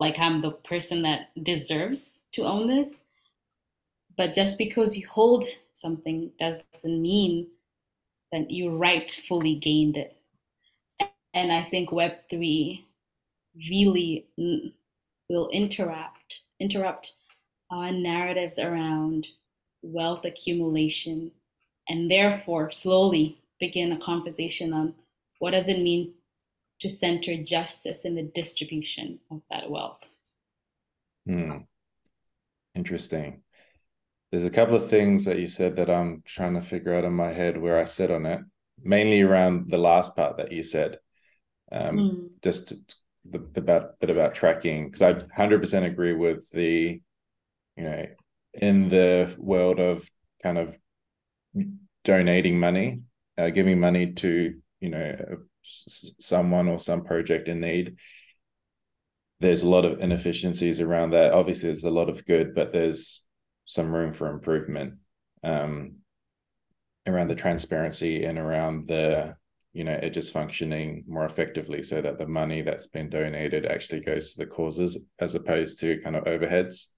like 0.00 0.18
I'm 0.18 0.40
the 0.40 0.52
person 0.52 1.02
that 1.02 1.28
deserves 1.44 2.22
to 2.32 2.44
own 2.44 2.66
this. 2.66 3.02
But 4.16 4.32
just 4.34 4.58
because 4.58 4.96
you 4.96 5.06
hold 5.06 5.44
something 5.72 6.32
doesn't 6.38 6.64
mean 6.84 7.46
that 8.32 8.50
you 8.50 8.70
rightfully 8.70 9.54
gained 9.54 9.96
it. 9.96 10.16
And 11.34 11.52
I 11.52 11.64
think 11.64 11.90
Web3 11.90 12.82
really 13.70 14.26
will 15.28 15.48
interrupt 15.50 16.40
interrupt 16.58 17.14
our 17.70 17.92
narratives 17.92 18.58
around 18.58 19.28
wealth 19.82 20.24
accumulation 20.24 21.30
and 21.88 22.10
therefore 22.10 22.70
slowly 22.70 23.38
begin 23.58 23.92
a 23.92 24.00
conversation 24.00 24.72
on 24.72 24.94
what 25.38 25.52
does 25.52 25.68
it 25.68 25.82
mean 25.82 26.12
to 26.80 26.88
center 26.88 27.36
justice 27.36 28.04
in 28.04 28.14
the 28.14 28.22
distribution 28.22 29.20
of 29.30 29.42
that 29.50 29.70
wealth. 29.70 30.02
Hmm. 31.26 31.58
Interesting. 32.74 33.42
There's 34.30 34.44
a 34.44 34.50
couple 34.50 34.76
of 34.76 34.88
things 34.88 35.24
that 35.24 35.38
you 35.38 35.46
said 35.46 35.76
that 35.76 35.90
I'm 35.90 36.22
trying 36.24 36.54
to 36.54 36.60
figure 36.60 36.94
out 36.94 37.04
in 37.04 37.12
my 37.12 37.32
head 37.32 37.60
where 37.60 37.78
I 37.78 37.84
sit 37.84 38.10
on 38.10 38.26
it, 38.26 38.40
mainly 38.82 39.22
around 39.22 39.70
the 39.70 39.78
last 39.78 40.14
part 40.14 40.36
that 40.36 40.52
you 40.52 40.62
said. 40.62 40.98
Um, 41.72 41.96
mm. 41.96 42.28
Just 42.42 42.96
the, 43.24 43.38
the 43.52 43.60
about, 43.60 43.98
bit 44.00 44.10
about 44.10 44.34
tracking, 44.34 44.86
because 44.86 45.02
I 45.02 45.14
100% 45.14 45.84
agree 45.84 46.14
with 46.14 46.48
the, 46.50 47.00
you 47.76 47.84
know, 47.84 48.06
in 48.54 48.88
the 48.88 49.34
world 49.38 49.80
of 49.80 50.08
kind 50.42 50.58
of 50.58 50.78
donating 52.04 52.58
money, 52.58 53.00
uh, 53.36 53.50
giving 53.50 53.80
money 53.80 54.12
to, 54.12 54.54
you 54.80 54.88
know, 54.88 55.38
someone 55.62 56.68
or 56.68 56.78
some 56.78 57.04
project 57.04 57.48
in 57.48 57.60
need 57.60 57.96
there's 59.40 59.62
a 59.62 59.68
lot 59.68 59.84
of 59.84 60.00
inefficiencies 60.00 60.80
around 60.80 61.10
that. 61.10 61.32
Obviously 61.32 61.68
there's 61.68 61.84
a 61.84 61.90
lot 61.90 62.08
of 62.08 62.24
good 62.26 62.54
but 62.54 62.70
there's 62.70 63.26
some 63.64 63.92
room 63.92 64.12
for 64.12 64.28
improvement 64.28 64.94
um, 65.42 65.96
around 67.06 67.28
the 67.28 67.34
transparency 67.34 68.24
and 68.24 68.38
around 68.38 68.86
the 68.86 69.34
you 69.72 69.84
know 69.84 69.92
it 69.92 70.10
just 70.10 70.32
functioning 70.32 71.04
more 71.06 71.24
effectively 71.24 71.82
so 71.82 72.02
that 72.02 72.18
the 72.18 72.26
money 72.26 72.60
that's 72.60 72.88
been 72.88 73.08
donated 73.08 73.64
actually 73.64 74.00
goes 74.00 74.34
to 74.34 74.38
the 74.38 74.50
causes 74.50 74.98
as 75.18 75.34
opposed 75.34 75.80
to 75.80 76.00
kind 76.02 76.16
of 76.16 76.24
overheads. 76.24 76.88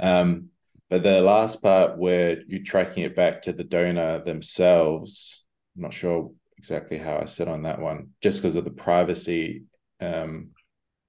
Um, 0.00 0.48
but 0.90 1.02
the 1.02 1.20
last 1.20 1.62
part 1.62 1.98
where 1.98 2.42
you're 2.46 2.62
tracking 2.62 3.02
it 3.02 3.14
back 3.14 3.42
to 3.42 3.52
the 3.52 3.64
donor 3.64 4.24
themselves 4.24 5.44
i'm 5.76 5.82
not 5.82 5.92
sure 5.92 6.30
exactly 6.58 6.98
how 6.98 7.18
I 7.18 7.24
sit 7.24 7.48
on 7.48 7.62
that 7.62 7.80
one, 7.80 8.10
just 8.20 8.42
because 8.42 8.56
of 8.56 8.64
the 8.64 8.70
privacy 8.70 9.64
um, 10.00 10.50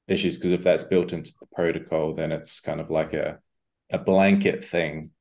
issues. 0.07 0.38
Because 0.38 0.51
if 0.51 0.63
that's 0.63 0.83
built 0.83 1.12
into 1.12 1.33
the 1.39 1.47
protocol, 1.53 2.13
then 2.13 2.31
it's 2.31 2.59
kind 2.59 2.79
of 2.79 2.89
like 2.89 3.13
a 3.13 3.39
a 3.91 3.97
blanket 3.97 4.63
thing 4.63 5.12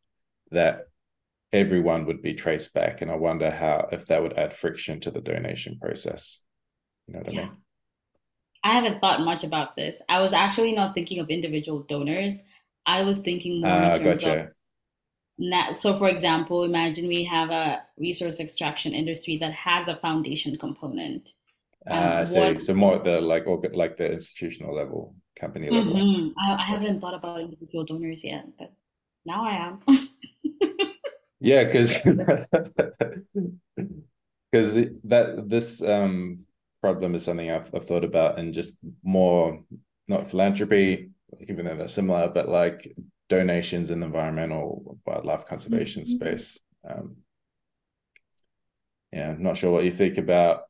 that 0.50 0.88
everyone 1.52 2.04
would 2.04 2.20
be 2.20 2.34
traced 2.34 2.74
back. 2.74 3.00
And 3.00 3.10
I 3.10 3.16
wonder 3.16 3.50
how 3.50 3.88
if 3.90 4.06
that 4.06 4.22
would 4.22 4.38
add 4.38 4.52
friction 4.52 5.00
to 5.00 5.10
the 5.10 5.20
donation 5.20 5.78
process. 5.80 6.42
You 7.06 7.14
know 7.14 7.20
what 7.20 7.32
yeah. 7.32 7.40
I 7.40 7.44
mean? 7.44 7.56
I 8.64 8.72
haven't 8.74 9.00
thought 9.00 9.20
much 9.20 9.44
about 9.44 9.76
this. 9.76 10.02
I 10.08 10.20
was 10.20 10.32
actually 10.32 10.72
not 10.72 10.94
thinking 10.94 11.20
of 11.20 11.28
individual 11.28 11.84
donors. 11.88 12.38
I 12.84 13.02
was 13.02 13.20
thinking 13.20 13.62
more 13.62 13.70
uh, 13.70 13.94
in 13.94 14.02
terms 14.02 14.22
gotcha. 14.22 14.42
of 14.42 14.50
so 15.74 15.98
for 15.98 16.08
example 16.08 16.64
imagine 16.64 17.06
we 17.06 17.24
have 17.24 17.50
a 17.50 17.82
resource 17.98 18.40
extraction 18.40 18.92
industry 18.92 19.36
that 19.38 19.52
has 19.52 19.88
a 19.88 19.96
foundation 19.96 20.56
component. 20.56 21.32
Uh, 21.86 22.24
so, 22.24 22.40
what, 22.40 22.62
so 22.62 22.74
more 22.74 22.96
at 22.96 23.04
the 23.04 23.20
like 23.20 23.46
or 23.46 23.62
like 23.72 23.96
the 23.96 24.12
institutional 24.12 24.74
level 24.74 25.14
company 25.40 25.70
level. 25.70 25.94
Mm-hmm. 25.94 26.38
I, 26.38 26.54
I, 26.56 26.64
haven't 26.64 27.00
thought 27.00 27.14
about 27.14 27.40
individual 27.40 27.84
donors 27.84 28.24
yet 28.24 28.44
but 28.58 28.72
now 29.24 29.44
i 29.46 29.52
am. 29.52 29.80
Yeah 31.40 31.64
because 31.64 31.92
because 34.50 34.74
that 35.04 35.44
this 35.46 35.82
um 35.82 36.40
problem 36.80 37.14
is 37.14 37.24
something 37.24 37.50
I've, 37.50 37.72
I've 37.74 37.86
thought 37.86 38.04
about 38.04 38.38
and 38.38 38.52
just 38.52 38.78
more 39.02 39.62
not 40.08 40.30
philanthropy 40.30 41.10
even 41.48 41.66
though 41.66 41.76
they're 41.76 41.88
similar 41.88 42.28
but 42.28 42.48
like 42.48 42.94
donations 43.28 43.90
in 43.90 44.00
the 44.00 44.06
environmental 44.06 44.98
wildlife 45.06 45.46
conservation 45.46 46.02
mm-hmm. 46.02 46.16
space. 46.16 46.58
Um, 46.88 47.16
yeah, 49.12 49.30
I'm 49.30 49.42
not 49.42 49.56
sure 49.56 49.70
what 49.70 49.84
you 49.84 49.90
think 49.90 50.18
about. 50.18 50.62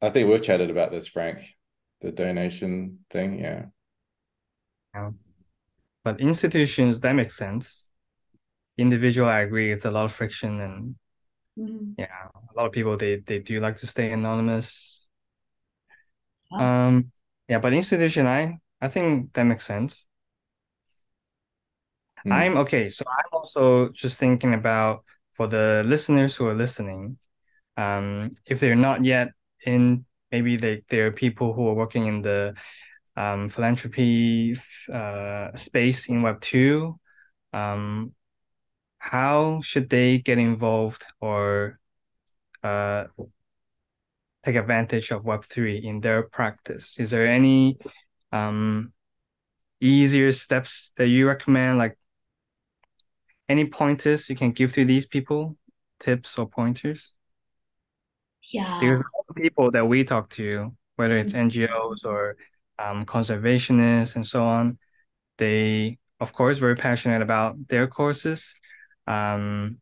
I 0.00 0.10
think 0.10 0.28
we've 0.28 0.42
chatted 0.42 0.70
about 0.70 0.90
this, 0.90 1.06
Frank, 1.06 1.44
the 2.00 2.12
donation 2.12 2.98
thing. 3.10 3.38
Yeah. 3.38 3.66
Yeah. 4.94 5.10
But 6.04 6.20
institutions, 6.20 7.00
that 7.00 7.12
makes 7.14 7.36
sense. 7.36 7.88
Individual, 8.76 9.28
I 9.28 9.40
agree, 9.40 9.70
it's 9.70 9.84
a 9.84 9.90
lot 9.90 10.06
of 10.06 10.12
friction 10.12 10.60
and 10.60 10.94
mm-hmm. 11.58 11.92
yeah, 11.98 12.06
a 12.34 12.56
lot 12.56 12.66
of 12.66 12.72
people 12.72 12.96
they 12.96 13.16
they 13.16 13.38
do 13.38 13.60
like 13.60 13.76
to 13.76 13.86
stay 13.86 14.10
anonymous. 14.10 15.08
Um 16.58 17.12
yeah, 17.48 17.58
but 17.58 17.74
institution, 17.74 18.26
I 18.26 18.58
I 18.80 18.88
think 18.88 19.32
that 19.34 19.44
makes 19.44 19.64
sense. 19.64 20.06
Mm. 22.26 22.32
I'm 22.32 22.56
okay. 22.58 22.88
So 22.90 23.04
I'm 23.08 23.30
also 23.32 23.88
just 23.90 24.18
thinking 24.18 24.54
about 24.54 25.04
for 25.32 25.46
the 25.46 25.82
listeners 25.86 26.36
who 26.36 26.46
are 26.46 26.54
listening, 26.54 27.18
um, 27.76 28.32
if 28.46 28.60
they're 28.60 28.76
not 28.76 29.04
yet 29.04 29.28
in, 29.64 30.04
maybe 30.30 30.56
they 30.56 30.82
there 30.88 31.06
are 31.06 31.12
people 31.12 31.52
who 31.52 31.68
are 31.68 31.74
working 31.74 32.06
in 32.06 32.22
the 32.22 32.54
um, 33.16 33.48
philanthropy 33.48 34.56
uh, 34.92 35.54
space 35.54 36.08
in 36.08 36.22
Web 36.22 36.40
two. 36.40 36.98
Um, 37.52 38.12
how 38.98 39.60
should 39.62 39.90
they 39.90 40.18
get 40.18 40.38
involved 40.38 41.04
or 41.20 41.80
uh, 42.62 43.04
take 44.44 44.56
advantage 44.56 45.10
of 45.10 45.24
Web 45.24 45.44
three 45.44 45.78
in 45.78 46.00
their 46.00 46.22
practice? 46.22 46.96
Is 46.98 47.10
there 47.10 47.26
any 47.26 47.78
um, 48.30 48.92
easier 49.80 50.30
steps 50.32 50.92
that 50.96 51.08
you 51.08 51.26
recommend, 51.26 51.78
like 51.78 51.98
any 53.52 53.66
pointers 53.66 54.30
you 54.30 54.36
can 54.36 54.52
give 54.52 54.72
to 54.72 54.84
these 54.86 55.04
people, 55.04 55.56
tips 56.00 56.38
or 56.38 56.48
pointers? 56.48 57.14
Yeah. 58.50 59.02
People 59.36 59.70
that 59.72 59.86
we 59.86 60.04
talk 60.04 60.30
to, 60.30 60.74
whether 60.96 61.16
it's 61.18 61.34
NGOs 61.34 62.04
or 62.04 62.36
um, 62.78 63.04
conservationists 63.04 64.16
and 64.16 64.26
so 64.26 64.42
on, 64.44 64.78
they, 65.36 65.98
of 66.18 66.32
course, 66.32 66.58
very 66.58 66.76
passionate 66.76 67.20
about 67.20 67.68
their 67.68 67.86
courses. 67.86 68.54
Um, 69.06 69.78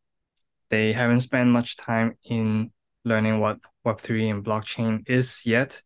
they 0.69 0.93
haven't 0.93 1.21
spent 1.21 1.51
much 1.51 1.77
time 1.77 2.19
in 2.25 2.73
learning 3.05 3.39
what 3.39 3.59
Web3 3.87 4.31
and 4.31 4.45
blockchain 4.45 5.09
is 5.09 5.43
yet. 5.47 5.81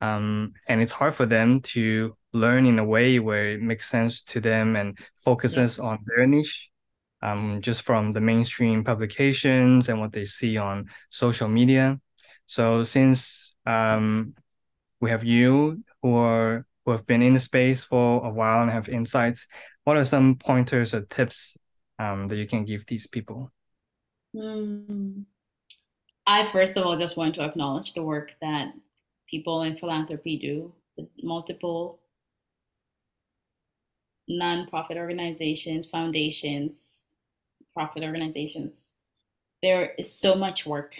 Um, 0.00 0.54
and 0.66 0.82
it's 0.82 0.92
hard 0.92 1.14
for 1.14 1.26
them 1.26 1.60
to 1.74 2.16
learn 2.32 2.66
in 2.66 2.78
a 2.80 2.84
way 2.84 3.20
where 3.20 3.50
it 3.50 3.62
makes 3.62 3.88
sense 3.88 4.22
to 4.22 4.40
them 4.40 4.74
and 4.74 4.98
focuses 5.16 5.78
yeah. 5.78 5.84
on 5.84 5.98
their 6.06 6.26
niche 6.26 6.70
um, 7.22 7.60
just 7.60 7.82
from 7.82 8.12
the 8.12 8.20
mainstream 8.20 8.84
publications 8.84 9.88
and 9.88 10.00
what 10.00 10.12
they 10.12 10.24
see 10.24 10.56
on 10.56 10.90
social 11.10 11.48
media. 11.48 12.00
So 12.46 12.82
since 12.82 13.54
um, 13.66 14.34
we 15.00 15.10
have 15.10 15.24
you 15.24 15.84
who 16.02 16.16
are 16.16 16.66
who 16.84 16.92
have 16.92 17.06
been 17.06 17.22
in 17.22 17.34
the 17.34 17.40
space 17.40 17.84
for 17.84 18.24
a 18.24 18.30
while 18.30 18.62
and 18.62 18.70
have 18.70 18.88
insights, 18.88 19.46
what 19.84 19.96
are 19.96 20.04
some 20.04 20.36
pointers 20.36 20.94
or 20.94 21.02
tips 21.02 21.56
um, 21.98 22.28
that 22.28 22.36
you 22.36 22.46
can 22.46 22.64
give 22.64 22.86
these 22.86 23.06
people? 23.06 23.52
Mm. 24.34 25.24
I 26.26 26.50
first 26.52 26.76
of 26.76 26.84
all 26.84 26.96
just 26.96 27.16
want 27.16 27.34
to 27.34 27.44
acknowledge 27.44 27.92
the 27.92 28.02
work 28.02 28.34
that 28.40 28.72
people 29.28 29.62
in 29.62 29.76
philanthropy 29.76 30.38
do, 30.38 30.72
the 30.96 31.08
multiple 31.22 32.00
nonprofit 34.30 34.96
organizations, 34.96 35.86
foundations, 35.86 36.99
profit 37.74 38.02
organizations. 38.02 38.94
There 39.62 39.92
is 39.98 40.12
so 40.12 40.34
much 40.34 40.66
work 40.66 40.94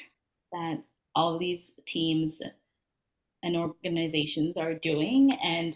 that 0.53 0.83
all 1.15 1.39
these 1.39 1.73
teams 1.87 2.41
and 3.43 3.57
organizations 3.57 4.57
are 4.57 4.75
doing. 4.75 5.33
And 5.43 5.75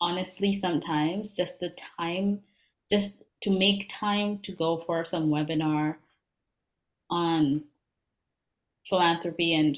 honestly, 0.00 0.52
sometimes 0.52 1.32
just 1.36 1.60
the 1.60 1.74
time, 1.98 2.40
just 2.90 3.22
to 3.42 3.50
make 3.50 3.90
time 3.90 4.38
to 4.40 4.52
go 4.52 4.82
for 4.86 5.04
some 5.04 5.30
webinar 5.30 5.96
on 7.10 7.64
philanthropy 8.88 9.54
and 9.54 9.76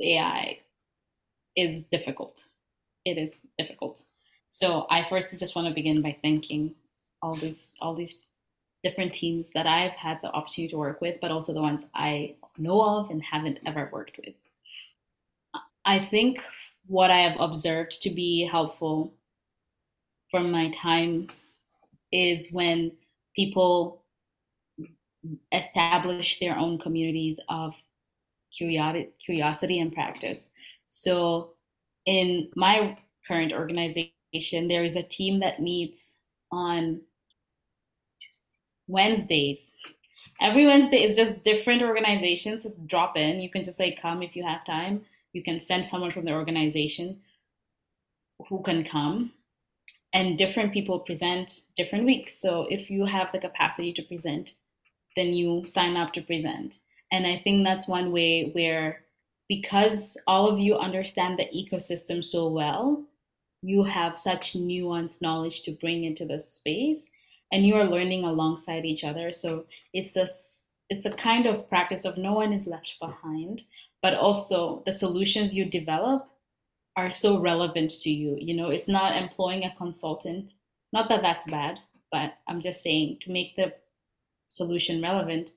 AI 0.00 0.58
is 1.56 1.82
difficult. 1.84 2.46
It 3.04 3.18
is 3.18 3.38
difficult. 3.58 4.02
So 4.50 4.86
I 4.90 5.04
first 5.04 5.36
just 5.38 5.56
want 5.56 5.68
to 5.68 5.74
begin 5.74 6.02
by 6.02 6.16
thanking 6.22 6.74
all 7.22 7.34
these 7.34 7.70
all 7.80 7.94
these 7.94 8.24
different 8.82 9.12
teams 9.12 9.50
that 9.50 9.66
I've 9.66 9.92
had 9.92 10.18
the 10.22 10.32
opportunity 10.32 10.70
to 10.72 10.78
work 10.78 11.00
with, 11.00 11.20
but 11.20 11.30
also 11.30 11.52
the 11.52 11.60
ones 11.60 11.86
I 11.94 12.36
know 12.58 12.80
of 12.82 13.10
and 13.10 13.22
haven't 13.22 13.60
ever 13.66 13.90
worked 13.92 14.18
with. 14.24 14.34
I 15.84 15.98
think 15.98 16.40
what 16.86 17.10
I 17.10 17.18
have 17.20 17.40
observed 17.40 18.02
to 18.02 18.10
be 18.10 18.44
helpful 18.44 19.14
from 20.30 20.50
my 20.50 20.70
time 20.70 21.28
is 22.12 22.52
when 22.52 22.92
people 23.36 24.02
establish 25.52 26.38
their 26.38 26.56
own 26.56 26.78
communities 26.78 27.38
of 27.48 27.74
curiosity 28.56 29.80
and 29.80 29.92
practice. 29.92 30.50
So, 30.86 31.50
in 32.06 32.50
my 32.56 32.96
current 33.26 33.52
organization, 33.52 34.68
there 34.68 34.82
is 34.82 34.96
a 34.96 35.02
team 35.02 35.40
that 35.40 35.60
meets 35.60 36.16
on 36.50 37.02
Wednesdays. 38.90 39.74
Every 40.40 40.66
Wednesday 40.66 41.02
is 41.02 41.16
just 41.16 41.44
different 41.44 41.82
organizations. 41.82 42.64
It's 42.64 42.76
drop 42.78 43.16
in. 43.16 43.40
You 43.40 43.50
can 43.50 43.62
just 43.62 43.78
like 43.78 44.00
come 44.00 44.22
if 44.22 44.34
you 44.34 44.42
have 44.44 44.64
time. 44.64 45.04
You 45.32 45.42
can 45.42 45.60
send 45.60 45.86
someone 45.86 46.10
from 46.10 46.24
the 46.24 46.32
organization 46.32 47.20
who 48.48 48.62
can 48.62 48.84
come. 48.84 49.32
And 50.12 50.36
different 50.36 50.72
people 50.72 51.00
present 51.00 51.62
different 51.76 52.04
weeks. 52.04 52.34
So 52.34 52.66
if 52.68 52.90
you 52.90 53.04
have 53.04 53.30
the 53.32 53.38
capacity 53.38 53.92
to 53.92 54.02
present, 54.02 54.54
then 55.14 55.34
you 55.34 55.66
sign 55.66 55.96
up 55.96 56.12
to 56.14 56.22
present. 56.22 56.80
And 57.12 57.26
I 57.26 57.40
think 57.44 57.64
that's 57.64 57.86
one 57.86 58.10
way 58.10 58.50
where, 58.50 59.04
because 59.48 60.16
all 60.26 60.48
of 60.48 60.58
you 60.58 60.76
understand 60.76 61.38
the 61.38 61.48
ecosystem 61.54 62.24
so 62.24 62.48
well, 62.48 63.04
you 63.62 63.84
have 63.84 64.18
such 64.18 64.54
nuanced 64.54 65.22
knowledge 65.22 65.62
to 65.62 65.72
bring 65.72 66.04
into 66.04 66.24
the 66.24 66.40
space 66.40 67.10
and 67.52 67.66
you 67.66 67.74
are 67.74 67.84
learning 67.84 68.24
alongside 68.24 68.84
each 68.84 69.04
other. 69.04 69.32
So 69.32 69.64
it's 69.92 70.16
a, 70.16 70.28
it's 70.88 71.06
a 71.06 71.10
kind 71.10 71.46
of 71.46 71.68
practice 71.68 72.04
of 72.04 72.16
no 72.16 72.32
one 72.32 72.52
is 72.52 72.66
left 72.66 72.96
behind, 73.00 73.62
but 74.02 74.14
also 74.14 74.82
the 74.86 74.92
solutions 74.92 75.54
you 75.54 75.64
develop 75.64 76.28
are 76.96 77.10
so 77.10 77.40
relevant 77.40 77.90
to 77.90 78.10
you. 78.10 78.36
You 78.40 78.54
know, 78.56 78.70
it's 78.70 78.88
not 78.88 79.16
employing 79.16 79.64
a 79.64 79.74
consultant. 79.76 80.52
Not 80.92 81.08
that 81.08 81.22
that's 81.22 81.48
bad, 81.48 81.78
but 82.10 82.34
I'm 82.48 82.60
just 82.60 82.82
saying 82.82 83.18
to 83.22 83.32
make 83.32 83.56
the 83.56 83.72
solution 84.50 85.00
relevant, 85.00 85.52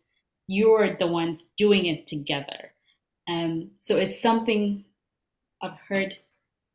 you're 0.47 0.95
the 0.97 1.08
ones 1.08 1.49
doing 1.58 1.86
it 1.86 2.06
together. 2.06 2.71
Um, 3.27 3.71
so 3.79 3.97
it's 3.97 4.21
something 4.21 4.86
I've 5.62 5.79
heard 5.88 6.17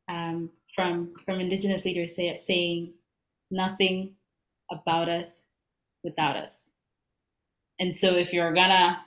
um, 0.08 0.50
from 0.74 1.12
from 1.24 1.40
indigenous 1.40 1.84
leaders 1.84 2.16
say, 2.16 2.34
saying 2.36 2.94
nothing 3.50 4.14
about 4.70 5.08
us 5.08 5.44
without 6.02 6.36
us. 6.36 6.70
And 7.78 7.96
so 7.96 8.14
if 8.14 8.32
you're 8.32 8.52
gonna, 8.52 9.00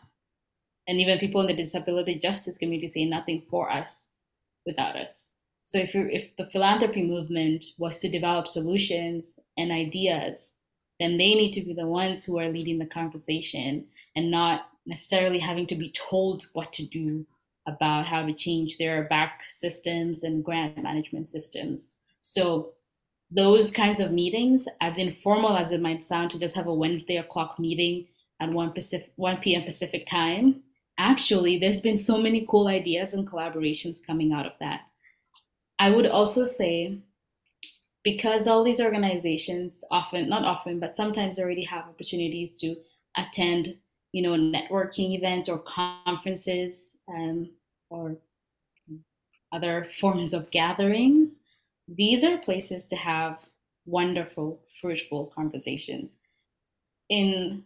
and 0.88 1.00
even 1.00 1.19
people 1.19 1.41
in 1.41 1.47
the 1.47 1.56
disability 1.56 2.17
justice 2.19 2.58
community 2.58 2.88
say 2.88 3.06
nothing 3.06 3.43
for 3.50 3.71
us 3.71 4.10
without 4.65 4.95
us. 4.95 5.30
So 5.63 5.78
if 5.78 5.93
you 5.93 6.08
if 6.12 6.36
the 6.38 6.47
philanthropy 6.47 7.04
movement 7.04 7.65
was 7.78 8.00
to 8.00 8.10
develop 8.10 8.47
solutions 8.47 9.36
and 9.58 9.71
ideas, 9.71 10.54
then 11.00 11.17
they 11.17 11.34
need 11.34 11.52
to 11.54 11.62
be 11.62 11.74
the 11.74 11.88
ones 11.88 12.26
who 12.26 12.39
are 12.39 12.50
leading 12.50 12.78
the 12.78 12.86
conversation 12.86 13.86
and 14.15 14.32
not 14.32 14.67
necessarily 14.86 15.39
having 15.39 15.67
to 15.67 15.76
be 15.76 15.91
told 15.91 16.45
what 16.54 16.74
to 16.74 16.86
do 16.86 17.26
about 17.67 18.06
how 18.06 18.26
to 18.26 18.34
change 18.34 18.78
their 18.78 19.04
back 19.04 19.43
systems 19.47 20.24
and 20.24 20.43
grant 20.43 20.82
management 20.82 21.30
systems. 21.30 21.91
So 22.21 22.74
those 23.32 23.72
kinds 23.72 24.00
of 24.00 24.12
meetings, 24.12 24.67
as 24.82 24.98
informal 24.98 25.56
as 25.56 25.72
it 25.72 25.82
might 25.82 26.04
sound 26.04 26.32
to 26.32 26.39
just 26.39 26.56
have 26.56 26.67
a 26.67 26.74
Wednesday 26.74 27.17
o'clock 27.17 27.58
meeting 27.58 28.08
at 28.41 28.52
1, 28.52 28.72
Pacific, 28.74 29.12
1 29.15 29.38
p.m. 29.38 29.63
Pacific 29.63 30.06
time, 30.06 30.62
actually, 30.98 31.58
there's 31.58 31.80
been 31.80 31.98
so 31.98 32.17
many 32.17 32.46
cool 32.50 32.67
ideas 32.67 33.13
and 33.13 33.28
collaborations 33.28 34.06
coming 34.06 34.34
out 34.34 34.46
of 34.46 34.54
that. 34.60 34.82
I 35.80 35.89
would 35.91 36.06
also 36.06 36.46
say, 36.46 37.00
because 38.04 38.48
all 38.48 38.63
these 38.63 38.82
organizations 38.82 39.84
often, 39.91 40.28
not 40.28 40.44
often, 40.44 40.80
but 40.80 40.96
sometimes 40.96 41.39
already 41.39 41.63
have 41.63 41.86
opportunities 41.86 42.52
to 42.60 42.76
attend, 43.17 43.78
you 44.12 44.22
know, 44.22 44.32
networking 44.32 45.15
events 45.15 45.48
or 45.48 45.60
conferences 45.60 46.98
um, 47.08 47.50
or 47.89 48.17
other 49.52 49.88
forms 50.00 50.34
of 50.34 50.52
gatherings, 50.52 51.39
these 51.97 52.23
are 52.23 52.38
places 52.38 52.86
to 52.86 52.95
have 52.95 53.38
wonderful, 53.86 54.62
fruitful 54.80 55.32
conversations. 55.36 56.10
In 57.10 57.63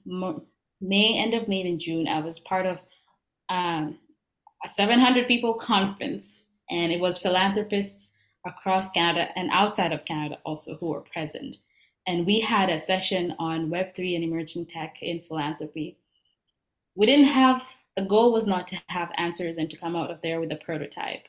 May, 0.82 1.18
end 1.18 1.34
of 1.34 1.48
May 1.48 1.62
and 1.62 1.80
June, 1.80 2.08
I 2.08 2.20
was 2.20 2.40
part 2.40 2.66
of 2.66 2.80
um, 3.50 4.00
a 4.64 4.70
700 4.70 5.28
people 5.28 5.54
conference, 5.54 6.44
and 6.70 6.92
it 6.92 7.00
was 7.00 7.20
philanthropists 7.20 8.08
across 8.46 8.92
Canada 8.92 9.28
and 9.36 9.50
outside 9.52 9.92
of 9.92 10.06
Canada 10.06 10.40
also 10.46 10.78
who 10.78 10.88
were 10.88 11.02
present. 11.02 11.58
And 12.08 12.26
we 12.26 12.40
had 12.40 12.70
a 12.70 12.80
session 12.80 13.36
on 13.40 13.70
Web3 13.70 14.16
and 14.16 14.24
emerging 14.24 14.68
tech 14.68 14.98
in 15.02 15.22
philanthropy. 15.22 15.98
We 16.96 17.06
didn't 17.06 17.28
have, 17.28 17.64
the 17.98 18.06
goal 18.06 18.32
was 18.32 18.46
not 18.46 18.68
to 18.68 18.82
have 18.88 19.12
answers 19.18 19.58
and 19.58 19.70
to 19.70 19.78
come 19.78 19.96
out 19.96 20.12
of 20.12 20.22
there 20.22 20.40
with 20.40 20.52
a 20.52 20.58
prototype. 20.58 21.28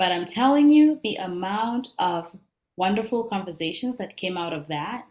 But 0.00 0.12
I'm 0.12 0.24
telling 0.24 0.70
you, 0.70 0.98
the 1.04 1.16
amount 1.16 1.88
of 1.98 2.34
wonderful 2.78 3.28
conversations 3.28 3.98
that 3.98 4.16
came 4.16 4.38
out 4.38 4.54
of 4.54 4.66
that 4.68 5.04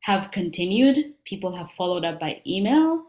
have 0.00 0.30
continued. 0.30 1.12
People 1.26 1.54
have 1.54 1.70
followed 1.72 2.06
up 2.06 2.20
by 2.20 2.40
email. 2.46 3.04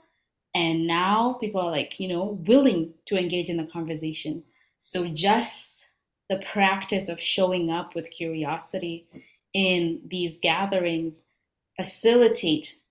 And 0.55 0.85
now 0.85 1.37
people 1.39 1.61
are 1.61 1.71
like, 1.71 2.01
you 2.01 2.09
know, 2.09 2.37
willing 2.45 2.93
to 3.05 3.17
engage 3.17 3.47
in 3.47 3.55
the 3.55 3.63
conversation. 3.63 4.43
So 4.77 5.07
just 5.07 5.87
the 6.29 6.43
practice 6.51 7.07
of 7.07 7.17
showing 7.17 7.69
up 7.69 7.95
with 7.95 8.11
curiosity 8.11 9.07
in 9.53 10.01
these 10.05 10.37
gatherings 10.37 11.23
facilitate 11.77 12.81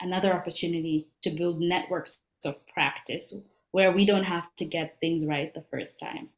another 0.00 0.32
opportunity 0.32 1.06
to 1.22 1.30
build 1.30 1.60
networks 1.60 2.22
of 2.44 2.56
practice 2.66 3.40
where 3.70 3.92
we 3.92 4.04
don't 4.04 4.24
have 4.24 4.48
to 4.56 4.64
get 4.64 4.98
things 4.98 5.24
right 5.24 5.54
the 5.54 5.64
first 5.70 6.00
time 6.00 6.28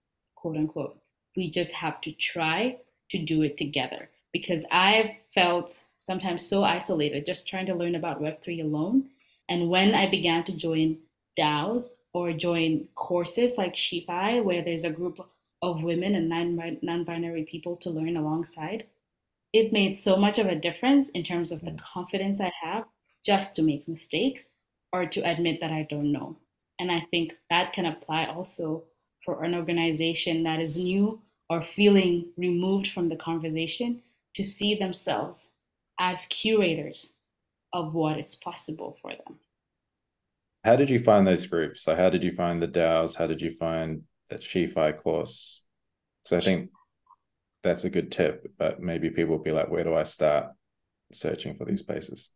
quote 0.43 0.57
unquote. 0.57 0.99
We 1.37 1.49
just 1.49 1.71
have 1.71 2.01
to 2.03 2.13
try 2.13 2.79
to 3.11 3.19
do 3.19 3.43
it 3.43 3.57
together 3.57 4.11
because 4.33 4.67
I've 4.73 5.11
felt 5.33 5.85
sometimes 5.99 6.45
so 6.45 6.65
isolated 6.65 7.25
just 7.25 7.49
trying 7.49 7.67
to 7.67 7.75
learn 7.75 7.95
about 7.95 8.21
Web3 8.21 8.63
alone. 8.65 9.11
And 9.49 9.71
when 9.71 9.95
I 9.95 10.11
began 10.11 10.43
to 10.45 10.57
join 10.57 10.99
DAOs 11.39 11.99
or 12.13 12.33
join 12.33 12.89
courses 12.97 13.57
like 13.57 13.77
SheFi, 13.77 14.41
where 14.41 14.63
there's 14.63 14.85
a 14.85 14.91
group 14.91 15.21
of 15.63 15.83
women 15.83 16.17
and 16.17 16.29
non 16.83 17.05
binary 17.05 17.45
people 17.45 17.77
to 17.77 17.91
learn 17.91 18.17
alongside, 18.17 18.87
it 19.53 19.73
made 19.73 19.95
so 19.95 20.17
much 20.17 20.39
of 20.39 20.47
a 20.47 20.57
difference 20.57 21.09
in 21.11 21.23
terms 21.23 21.53
of 21.53 21.61
the 21.61 21.77
confidence 21.95 22.41
I 22.41 22.53
have 22.63 22.85
just 23.25 23.55
to 23.55 23.63
make 23.63 23.87
mistakes 23.87 24.49
or 24.93 25.07
to 25.07 25.21
admit 25.21 25.61
that 25.61 25.71
I 25.71 25.87
don't 25.89 26.11
know. 26.11 26.37
And 26.81 26.91
I 26.91 27.07
think 27.11 27.35
that 27.49 27.73
can 27.73 27.87
apply 27.87 28.25
also 28.25 28.85
for 29.25 29.43
an 29.43 29.55
organization 29.55 30.43
that 30.43 30.61
is 30.61 30.77
new 30.77 31.21
or 31.49 31.63
feeling 31.63 32.27
removed 32.37 32.89
from 32.89 33.09
the 33.09 33.17
conversation 33.17 34.03
to 34.35 34.43
see 34.43 34.75
themselves 34.75 35.51
as 35.99 36.27
curators 36.27 37.17
of 37.73 37.95
what 37.95 38.19
is 38.19 38.35
possible 38.35 38.97
for 39.01 39.13
them. 39.13 39.39
How 40.65 40.77
did 40.77 40.91
you 40.91 40.99
find 40.99 41.27
those 41.27 41.47
groups? 41.47 41.87
Like, 41.87 41.99
how 41.99 42.11
did 42.11 42.23
you 42.23 42.33
find 42.33 42.63
the 42.63 42.69
DAOs? 42.69 43.17
How 43.17 43.27
did 43.27 43.43
you 43.43 43.51
find 43.51 44.03
the 44.31 44.41
SheFi 44.41 44.93
course? 44.93 45.65
Because 46.23 46.39
I 46.39 46.45
think 46.45 46.71
that's 47.63 47.85
a 47.85 47.91
good 47.91 48.13
tip, 48.13 48.51
but 48.59 48.81
maybe 48.81 49.11
people 49.11 49.37
will 49.37 49.45
be 49.45 49.51
like, 49.51 49.69
where 49.69 49.85
do 49.85 49.95
I 49.95 50.05
start 50.05 50.47
searching 51.13 51.57
for 51.57 51.65
these 51.65 51.83
places? 51.83 52.31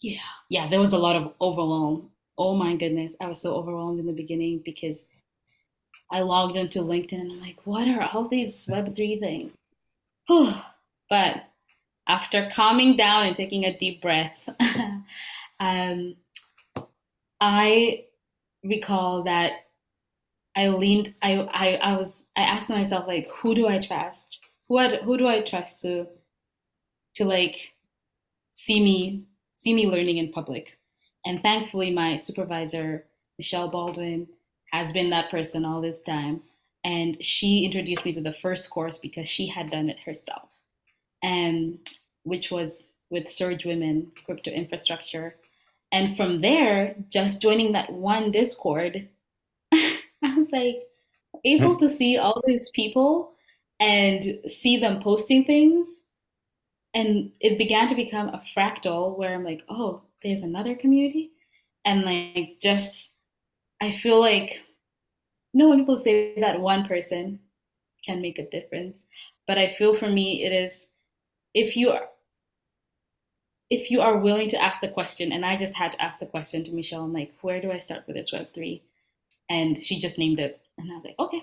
Yeah, 0.00 0.20
yeah, 0.48 0.68
there 0.68 0.80
was 0.80 0.92
a 0.92 0.98
lot 0.98 1.16
of 1.16 1.32
overwhelm. 1.40 2.10
Oh 2.38 2.54
my 2.54 2.76
goodness, 2.76 3.14
I 3.20 3.26
was 3.26 3.40
so 3.40 3.54
overwhelmed 3.54 4.00
in 4.00 4.06
the 4.06 4.12
beginning 4.12 4.62
because 4.64 4.98
I 6.12 6.20
logged 6.20 6.56
into 6.56 6.80
LinkedIn 6.80 7.20
and 7.20 7.32
I'm 7.32 7.40
like, 7.40 7.56
what 7.64 7.88
are 7.88 8.08
all 8.12 8.28
these 8.28 8.66
Web3 8.66 9.18
things? 9.18 9.58
but 10.28 11.44
after 12.06 12.50
calming 12.54 12.96
down 12.96 13.26
and 13.26 13.34
taking 13.34 13.64
a 13.64 13.76
deep 13.76 14.02
breath, 14.02 14.46
um, 15.60 16.16
I 17.40 18.04
recall 18.62 19.22
that 19.22 19.52
I 20.54 20.68
leaned, 20.68 21.14
I, 21.22 21.38
I, 21.50 21.74
I 21.76 21.96
was, 21.96 22.26
I 22.36 22.42
asked 22.42 22.68
myself, 22.68 23.06
like, 23.08 23.28
who 23.30 23.54
do 23.54 23.66
I 23.66 23.78
trust? 23.78 24.44
Who, 24.68 24.78
who 24.78 25.16
do 25.16 25.26
I 25.26 25.40
trust 25.40 25.80
to, 25.82 26.06
to 27.14 27.24
like 27.24 27.72
see 28.50 28.84
me, 28.84 29.24
see 29.54 29.72
me 29.72 29.86
learning 29.86 30.18
in 30.18 30.30
public? 30.30 30.78
And 31.24 31.40
thankfully, 31.40 31.90
my 31.90 32.16
supervisor, 32.16 33.06
Michelle 33.38 33.68
Baldwin, 33.68 34.28
has 34.72 34.92
been 34.92 35.10
that 35.10 35.30
person 35.30 35.64
all 35.64 35.80
this 35.80 36.00
time. 36.00 36.42
And 36.84 37.22
she 37.22 37.64
introduced 37.64 38.04
me 38.04 38.12
to 38.14 38.20
the 38.20 38.32
first 38.32 38.70
course 38.70 38.98
because 38.98 39.28
she 39.28 39.46
had 39.46 39.70
done 39.70 39.88
it 39.88 40.00
herself, 40.00 40.48
and 41.22 41.78
which 42.24 42.50
was 42.50 42.86
with 43.08 43.28
Surge 43.28 43.64
Women 43.64 44.10
Crypto 44.24 44.50
Infrastructure. 44.50 45.36
And 45.92 46.16
from 46.16 46.40
there, 46.40 46.96
just 47.08 47.40
joining 47.40 47.72
that 47.72 47.92
one 47.92 48.32
Discord, 48.32 49.08
I 49.72 50.34
was 50.36 50.50
like 50.50 50.82
able 51.44 51.76
to 51.76 51.88
see 51.88 52.18
all 52.18 52.42
these 52.46 52.70
people 52.70 53.32
and 53.78 54.38
see 54.48 54.78
them 54.80 55.02
posting 55.02 55.44
things. 55.44 56.00
And 56.94 57.32
it 57.40 57.58
began 57.58 57.86
to 57.88 57.94
become 57.94 58.28
a 58.28 58.42
fractal 58.56 59.16
where 59.16 59.34
I'm 59.34 59.44
like, 59.44 59.62
oh, 59.68 60.02
there's 60.22 60.42
another 60.42 60.74
community. 60.74 61.30
And 61.84 62.02
like 62.02 62.58
just 62.60 63.11
I 63.82 63.90
feel 63.90 64.20
like 64.20 64.60
no 65.52 65.66
one 65.68 65.80
people 65.80 65.98
say 65.98 66.40
that 66.40 66.60
one 66.60 66.86
person 66.86 67.40
can 68.06 68.22
make 68.22 68.38
a 68.38 68.48
difference, 68.48 69.02
but 69.48 69.58
I 69.58 69.70
feel 69.70 69.96
for 69.96 70.08
me 70.08 70.44
it 70.44 70.52
is 70.52 70.86
if 71.52 71.76
you 71.76 71.90
are 71.90 72.04
if 73.70 73.90
you 73.90 74.00
are 74.00 74.18
willing 74.18 74.48
to 74.50 74.62
ask 74.62 74.80
the 74.80 74.88
question, 74.88 75.32
and 75.32 75.44
I 75.44 75.56
just 75.56 75.74
had 75.74 75.92
to 75.92 76.02
ask 76.02 76.20
the 76.20 76.26
question 76.26 76.62
to 76.62 76.72
Michelle, 76.72 77.02
I'm 77.04 77.12
like, 77.12 77.32
where 77.40 77.60
do 77.60 77.72
I 77.72 77.78
start 77.78 78.04
with 78.06 78.14
this 78.14 78.32
Web 78.32 78.54
three? 78.54 78.82
And 79.50 79.82
she 79.82 79.98
just 79.98 80.16
named 80.16 80.38
it, 80.38 80.60
and 80.78 80.92
I 80.92 80.94
was 80.94 81.04
like, 81.04 81.18
okay. 81.18 81.42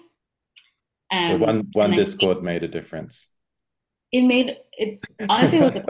Um, 1.12 1.32
so 1.32 1.46
one 1.46 1.68
one 1.74 1.92
Discord 1.92 2.42
made 2.42 2.64
a 2.64 2.70
difference. 2.70 3.32
It 4.14 4.22
made 4.22 4.58
it 4.78 5.06
honestly. 5.28 5.60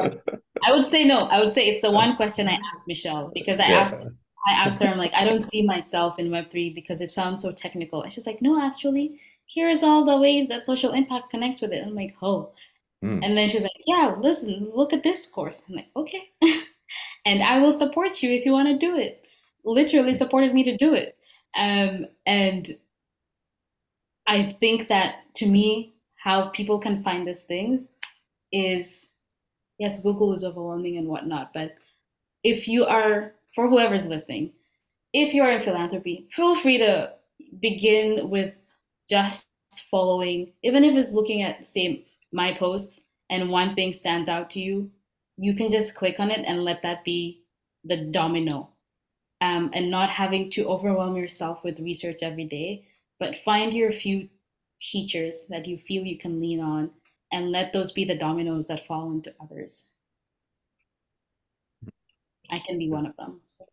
I 0.65 0.71
would 0.71 0.87
say 0.87 1.05
no. 1.05 1.25
I 1.25 1.41
would 1.41 1.51
say 1.51 1.67
it's 1.67 1.83
the 1.83 1.91
one 1.91 2.15
question 2.15 2.47
I 2.47 2.53
asked 2.53 2.87
Michelle 2.87 3.31
because 3.35 3.59
I 3.59 3.67
yeah. 3.67 3.81
asked 3.81 4.07
I 4.47 4.53
asked 4.53 4.81
her, 4.81 4.87
I'm 4.87 4.97
like, 4.97 5.13
I 5.13 5.25
don't 5.25 5.43
see 5.43 5.65
myself 5.65 6.17
in 6.17 6.29
Web3 6.29 6.73
because 6.73 7.01
it 7.01 7.11
sounds 7.11 7.43
so 7.43 7.51
technical. 7.51 8.01
And 8.03 8.11
she's 8.11 8.25
like, 8.25 8.41
no, 8.41 8.61
actually, 8.61 9.19
here's 9.45 9.83
all 9.83 10.05
the 10.05 10.19
ways 10.19 10.47
that 10.47 10.65
social 10.65 10.91
impact 10.91 11.29
connects 11.29 11.61
with 11.61 11.71
it. 11.71 11.83
I'm 11.85 11.95
like, 11.95 12.15
oh. 12.21 12.51
Mm. 13.03 13.23
And 13.23 13.37
then 13.37 13.49
she's 13.49 13.63
like, 13.63 13.71
yeah, 13.85 14.15
listen, 14.19 14.71
look 14.73 14.93
at 14.93 15.03
this 15.03 15.27
course. 15.27 15.61
I'm 15.67 15.75
like, 15.75 15.89
okay. 15.95 16.31
and 17.25 17.43
I 17.43 17.59
will 17.59 17.73
support 17.73 18.21
you 18.21 18.31
if 18.31 18.45
you 18.45 18.51
want 18.51 18.69
to 18.69 18.77
do 18.77 18.95
it. 18.95 19.25
Literally 19.65 20.13
supported 20.13 20.53
me 20.53 20.63
to 20.63 20.77
do 20.77 20.93
it. 20.93 21.17
Um, 21.55 22.07
and 22.25 22.69
I 24.27 24.55
think 24.59 24.87
that 24.87 25.15
to 25.35 25.47
me, 25.47 25.95
how 26.15 26.49
people 26.49 26.79
can 26.79 27.03
find 27.03 27.27
these 27.27 27.43
things 27.43 27.87
is 28.51 29.09
yes, 29.79 30.03
Google 30.03 30.33
is 30.33 30.43
overwhelming 30.43 30.97
and 30.97 31.07
whatnot, 31.07 31.51
but 31.53 31.75
if 32.43 32.67
you 32.67 32.85
are 32.85 33.33
for 33.55 33.69
whoever's 33.69 34.07
listening, 34.07 34.53
if 35.13 35.33
you're 35.33 35.51
in 35.51 35.63
philanthropy, 35.63 36.27
feel 36.31 36.55
free 36.55 36.77
to 36.77 37.13
begin 37.59 38.29
with 38.29 38.55
just 39.09 39.49
following, 39.89 40.53
even 40.63 40.83
if 40.83 40.95
it's 40.95 41.13
looking 41.13 41.41
at, 41.41 41.67
say, 41.67 42.05
my 42.31 42.53
posts 42.53 42.99
and 43.29 43.49
one 43.49 43.75
thing 43.75 43.93
stands 43.93 44.29
out 44.29 44.49
to 44.51 44.59
you, 44.59 44.91
you 45.37 45.55
can 45.55 45.71
just 45.71 45.95
click 45.95 46.19
on 46.19 46.29
it 46.29 46.43
and 46.45 46.63
let 46.63 46.81
that 46.83 47.03
be 47.03 47.43
the 47.83 48.09
domino. 48.11 48.69
Um, 49.41 49.69
and 49.73 49.89
not 49.89 50.09
having 50.09 50.49
to 50.51 50.67
overwhelm 50.67 51.15
yourself 51.15 51.63
with 51.63 51.79
research 51.79 52.23
every 52.23 52.43
day, 52.43 52.85
but 53.21 53.37
find 53.37 53.73
your 53.73 53.89
few 53.89 54.27
teachers 54.81 55.45
that 55.49 55.65
you 55.65 55.77
feel 55.77 56.03
you 56.03 56.17
can 56.17 56.41
lean 56.41 56.59
on 56.59 56.91
and 57.31 57.49
let 57.49 57.71
those 57.71 57.93
be 57.93 58.03
the 58.03 58.17
dominoes 58.17 58.67
that 58.67 58.85
fall 58.85 59.09
into 59.11 59.33
others. 59.41 59.85
I 62.51 62.59
can 62.59 62.77
be 62.77 62.89
one 62.89 63.05
of 63.05 63.15
them. 63.17 63.41
So 63.47 63.65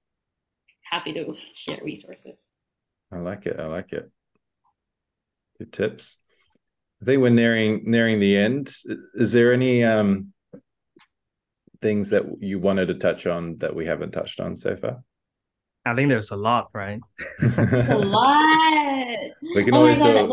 happy 0.91 1.13
to 1.15 1.35
share 1.55 1.79
resources. 1.83 2.37
I 3.13 3.19
like 3.19 3.47
it. 3.47 3.59
I 3.59 3.67
like 3.67 3.93
it. 3.93 4.11
Good 5.59 5.73
tips. 5.73 6.19
I 7.03 7.05
think 7.05 7.23
we're 7.23 7.31
nearing 7.31 7.83
nearing 7.85 8.21
the 8.21 8.37
end. 8.37 8.73
Is 9.15 9.33
there 9.33 9.53
any 9.53 9.85
um 9.85 10.33
things 11.83 12.11
that 12.11 12.25
you 12.41 12.59
wanted 12.59 12.87
to 12.87 12.95
touch 12.95 13.27
on 13.27 13.59
that 13.59 13.75
we 13.75 13.87
haven't 13.87 14.13
touched 14.13 14.41
on 14.41 14.57
so 14.57 14.77
far? 14.77 15.03
I 15.85 15.95
think 15.95 16.09
there's 16.09 16.31
a 16.31 16.37
lot, 16.37 16.69
right? 16.75 17.01
It's 17.39 17.89
a 17.89 17.97
lot. 17.97 19.31
We 19.55 19.65
can 19.65 19.75
oh 19.75 19.79
always 19.79 19.99
do 19.99 20.09
it. 20.09 20.31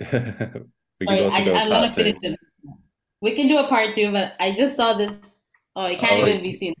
we 1.00 1.06
can 1.06 1.18
Sorry, 1.18 1.24
also 1.24 1.36
I, 1.36 1.62
I'm 1.62 1.68
gonna 1.68 1.94
finish 1.94 2.16
it. 2.22 2.38
We 3.20 3.34
can 3.34 3.48
do 3.48 3.58
a 3.58 3.66
part 3.68 3.94
two, 3.94 4.12
but 4.12 4.32
I 4.38 4.52
just 4.54 4.76
saw 4.76 4.96
this. 4.96 5.16
Oh, 5.74 5.86
it 5.86 5.98
can't 5.98 6.22
oh, 6.22 6.28
even 6.28 6.42
be 6.42 6.52
seen. 6.52 6.74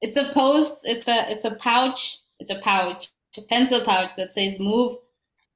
It's 0.00 0.16
a 0.16 0.32
post. 0.32 0.82
It's 0.84 1.08
a 1.08 1.30
it's 1.30 1.44
a 1.44 1.52
pouch. 1.52 2.18
It's 2.38 2.50
a 2.50 2.58
pouch, 2.58 3.08
a 3.38 3.42
pencil 3.42 3.80
pouch 3.84 4.16
that 4.16 4.34
says 4.34 4.58
"Move 4.58 4.98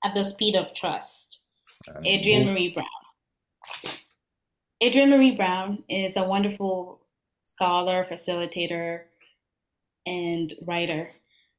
at 0.04 0.14
the 0.14 0.24
speed 0.24 0.54
of 0.56 0.74
trust." 0.74 1.44
Um, 1.88 2.04
Adrienne 2.06 2.46
Maree 2.46 2.74
Brown. 2.74 3.94
Adrienne 4.82 5.10
Maree 5.10 5.36
Brown 5.36 5.84
is 5.88 6.16
a 6.16 6.24
wonderful 6.24 7.00
scholar, 7.42 8.06
facilitator, 8.10 9.02
and 10.06 10.54
writer. 10.66 11.10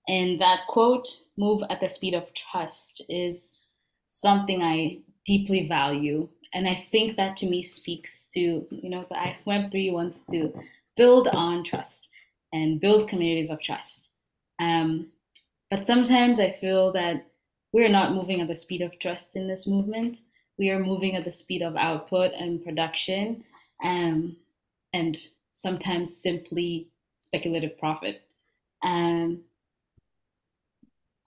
And 0.08 0.42
that 0.42 0.62
quote, 0.68 1.08
"Move 1.38 1.64
at 1.70 1.82
the 1.82 1.90
speed 1.90 2.14
of 2.14 2.34
trust," 2.34 3.04
is 3.10 3.60
something 4.08 4.64
I 4.64 5.00
deeply 5.26 5.68
value, 5.68 6.28
and 6.54 6.68
I 6.68 6.88
think 6.92 7.18
that 7.18 7.38
to 7.38 7.46
me 7.46 7.62
speaks 7.62 8.26
to 8.34 8.66
you 8.72 8.90
know 8.90 9.06
the 9.10 9.36
Web 9.46 9.72
three 9.72 9.92
wants 9.92 10.24
to 10.32 10.54
build 10.98 11.28
on 11.28 11.64
trust 11.64 12.10
and 12.52 12.82
build 12.82 13.10
communities 13.10 13.50
of 13.50 13.62
trust. 13.62 14.10
Um, 14.60 15.08
but 15.70 15.86
sometimes 15.86 16.40
I 16.40 16.52
feel 16.52 16.92
that 16.94 17.28
we're 17.72 17.90
not 17.90 18.14
moving 18.14 18.42
at 18.42 18.48
the 18.48 18.56
speed 18.56 18.82
of 18.82 18.98
trust 19.00 19.36
in 19.36 19.48
this 19.48 19.68
movement. 19.68 20.22
We 20.58 20.72
are 20.72 20.84
moving 20.84 21.16
at 21.16 21.24
the 21.24 21.32
speed 21.32 21.62
of 21.62 21.76
output 21.76 22.34
and 22.34 22.64
production, 22.64 23.44
um, 23.84 24.36
and 24.94 25.18
sometimes 25.54 26.18
simply 26.18 26.90
speculative 27.20 27.78
profit. 27.78 28.24
Um, 28.84 29.42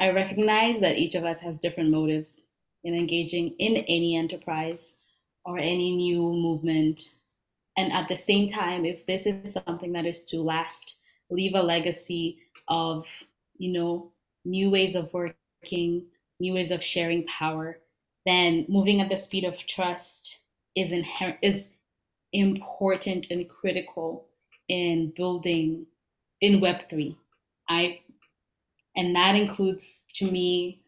I 0.00 0.10
recognize 0.10 0.80
that 0.80 0.96
each 0.96 1.14
of 1.14 1.24
us 1.24 1.40
has 1.40 1.58
different 1.58 1.90
motives 1.90 2.42
in 2.82 2.94
engaging 2.94 3.54
in 3.58 3.76
any 3.88 4.16
enterprise 4.16 4.96
or 5.44 5.58
any 5.58 5.94
new 5.94 6.20
movement. 6.20 7.00
And 7.76 7.92
at 7.92 8.08
the 8.08 8.16
same 8.16 8.48
time, 8.48 8.84
if 8.84 9.06
this 9.06 9.26
is 9.26 9.52
something 9.52 9.92
that 9.92 10.06
is 10.06 10.24
to 10.26 10.40
last 10.40 11.00
leave 11.32 11.54
a 11.54 11.62
legacy 11.62 12.38
of, 12.68 13.06
you 13.56 13.72
know, 13.72 14.12
new 14.44 14.70
ways 14.70 14.94
of 14.94 15.12
working, 15.12 16.04
new 16.40 16.54
ways 16.54 16.70
of 16.70 16.82
sharing 16.82 17.26
power, 17.26 17.78
then 18.26 18.66
moving 18.68 19.00
at 19.00 19.08
the 19.08 19.16
speed 19.16 19.44
of 19.44 19.56
trust 19.66 20.40
is 20.76 20.92
inherent 20.92 21.38
is 21.42 21.68
important 22.32 23.30
and 23.30 23.48
critical 23.48 24.26
in 24.68 25.12
building 25.16 25.86
in 26.40 26.60
Web3. 26.60 27.16
I 27.68 28.00
and 28.96 29.14
that 29.16 29.34
includes 29.34 30.02
to 30.14 30.30
me 30.30 30.82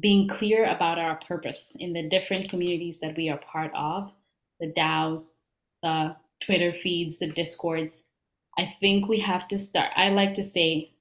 being 0.00 0.28
clear 0.28 0.64
about 0.66 0.98
our 0.98 1.18
purpose 1.26 1.76
in 1.78 1.92
the 1.92 2.08
different 2.08 2.50
communities 2.50 2.98
that 3.00 3.16
we 3.16 3.28
are 3.28 3.38
part 3.38 3.70
of, 3.74 4.12
the 4.60 4.72
DAOs, 4.72 5.34
the 5.82 6.16
Twitter 6.40 6.72
feeds, 6.72 7.18
the 7.18 7.30
Discords, 7.30 8.04
I 8.58 8.74
think 8.80 9.08
we 9.08 9.20
have 9.20 9.48
to 9.48 9.58
start. 9.58 9.90
I 9.96 10.08
like 10.10 10.34
to 10.34 10.44
say 10.44 10.92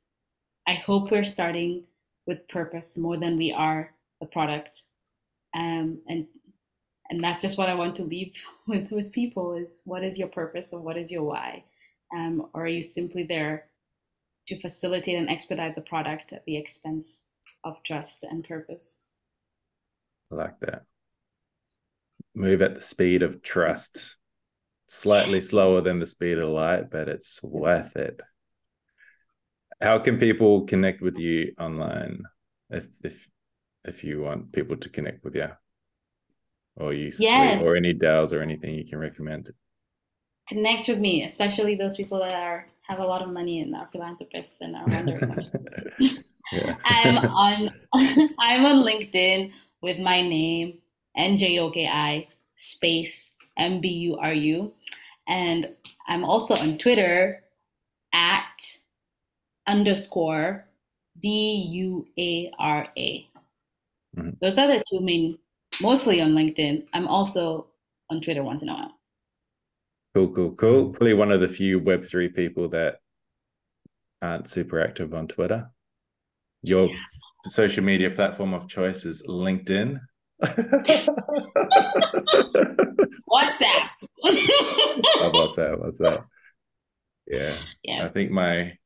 I 0.67 0.73
hope 0.73 1.11
we're 1.11 1.23
starting 1.23 1.83
with 2.25 2.47
purpose 2.47 2.97
more 2.97 3.17
than 3.17 3.37
we 3.37 3.51
are 3.51 3.91
the 4.19 4.25
product. 4.25 4.83
Um, 5.53 5.99
and 6.07 6.27
and 7.09 7.23
that's 7.23 7.41
just 7.41 7.57
what 7.57 7.69
I 7.69 7.75
want 7.75 7.95
to 7.95 8.03
leave 8.03 8.33
with 8.67 8.91
with 8.91 9.11
people 9.11 9.53
is 9.53 9.81
what 9.85 10.03
is 10.03 10.17
your 10.17 10.27
purpose 10.27 10.73
and 10.73 10.83
what 10.83 10.97
is 10.97 11.11
your 11.11 11.23
why, 11.23 11.63
um, 12.13 12.47
or 12.53 12.63
are 12.63 12.67
you 12.67 12.83
simply 12.83 13.23
there 13.23 13.65
to 14.47 14.59
facilitate 14.59 15.17
and 15.17 15.29
expedite 15.29 15.75
the 15.75 15.81
product 15.81 16.33
at 16.33 16.45
the 16.45 16.57
expense 16.57 17.21
of 17.63 17.81
trust 17.83 18.23
and 18.23 18.47
purpose? 18.47 18.99
I 20.31 20.35
like 20.35 20.59
that. 20.61 20.83
Move 22.33 22.61
at 22.61 22.75
the 22.75 22.81
speed 22.81 23.23
of 23.23 23.41
trust. 23.41 24.17
Slightly 24.87 25.41
slower 25.41 25.81
than 25.81 25.99
the 25.99 26.05
speed 26.05 26.37
of 26.37 26.49
light, 26.49 26.91
but 26.91 27.07
it's 27.07 27.41
worth 27.41 27.95
it. 27.95 28.21
How 29.81 29.99
can 29.99 30.19
people 30.19 30.65
connect 30.65 31.01
with 31.01 31.17
you 31.17 31.53
online 31.59 32.23
if 32.69 32.87
if 33.03 33.27
if 33.83 34.03
you 34.03 34.21
want 34.21 34.51
people 34.51 34.77
to 34.77 34.89
connect 34.89 35.23
with 35.23 35.35
you? 35.35 35.49
Or 36.77 36.93
you 36.93 37.11
yes. 37.19 37.63
or 37.63 37.75
any 37.75 37.93
DAOs 37.93 38.33
or 38.33 38.41
anything 38.41 38.75
you 38.75 38.85
can 38.85 38.99
recommend? 38.99 39.51
Connect 40.47 40.87
with 40.87 40.99
me, 40.99 41.23
especially 41.23 41.75
those 41.75 41.97
people 41.97 42.19
that 42.19 42.35
are 42.35 42.67
have 42.87 42.99
a 42.99 43.05
lot 43.05 43.21
of 43.21 43.29
money 43.29 43.61
and 43.61 43.75
are 43.75 43.89
philanthropists 43.91 44.61
and 44.61 44.75
are 44.75 44.85
wondering. 44.85 45.39
yeah. 46.51 46.75
I'm 46.85 47.17
on 47.29 47.69
I'm 48.39 48.65
on 48.65 48.85
LinkedIn 48.85 49.51
with 49.81 49.99
my 49.99 50.21
name 50.21 50.79
N 51.15 51.37
J 51.37 51.59
O 51.59 51.71
K 51.71 51.87
I 51.87 52.27
space 52.55 53.31
M 53.57 53.81
B 53.81 53.87
U 53.87 54.17
R 54.17 54.33
U, 54.33 54.73
and 55.27 55.69
I'm 56.07 56.23
also 56.23 56.55
on 56.55 56.77
Twitter 56.77 57.43
at 58.13 58.77
underscore 59.67 60.65
D 61.19 61.29
U 61.71 62.07
A 62.17 62.51
R 62.59 62.87
A. 62.97 63.29
Mm-hmm. 64.17 64.29
Those 64.41 64.57
are 64.57 64.67
the 64.67 64.83
two 64.89 64.99
main, 65.01 65.37
mostly 65.81 66.21
on 66.21 66.31
LinkedIn. 66.31 66.85
I'm 66.93 67.07
also 67.07 67.67
on 68.09 68.21
Twitter 68.21 68.43
once 68.43 68.63
in 68.63 68.69
a 68.69 68.73
while. 68.73 68.91
Cool, 70.13 70.29
cool, 70.29 70.51
cool. 70.51 70.89
Probably 70.89 71.13
one 71.13 71.31
of 71.31 71.41
the 71.41 71.47
few 71.47 71.81
Web3 71.81 72.33
people 72.33 72.69
that 72.69 73.01
aren't 74.21 74.47
super 74.47 74.81
active 74.81 75.13
on 75.13 75.27
Twitter. 75.27 75.69
Your 76.63 76.87
yeah. 76.87 76.95
social 77.47 77.83
media 77.83 78.09
platform 78.09 78.53
of 78.53 78.67
choice 78.67 79.05
is 79.05 79.23
LinkedIn. 79.27 79.99
WhatsApp. 80.43 81.09
oh, 84.23 85.31
WhatsApp, 85.33 85.79
WhatsApp. 85.79 86.25
Yeah. 87.27 87.55
Yeah. 87.83 88.05
I 88.05 88.09
think 88.09 88.31
my 88.31 88.77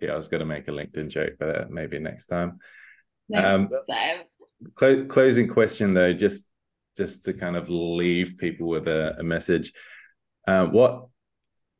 yeah, 0.00 0.12
I 0.12 0.16
was 0.16 0.28
going 0.28 0.40
to 0.40 0.46
make 0.46 0.68
a 0.68 0.72
LinkedIn 0.72 1.08
joke, 1.08 1.34
but 1.38 1.70
maybe 1.70 1.98
next 1.98 2.26
time. 2.26 2.58
Next 3.28 3.52
um, 3.52 3.68
time. 3.88 4.22
Cl- 4.78 5.06
closing 5.06 5.48
question 5.48 5.94
though, 5.94 6.12
just 6.12 6.44
just 6.96 7.24
to 7.24 7.32
kind 7.32 7.56
of 7.56 7.70
leave 7.70 8.36
people 8.36 8.68
with 8.68 8.88
a, 8.88 9.16
a 9.18 9.22
message. 9.22 9.72
Uh, 10.46 10.66
what 10.66 11.06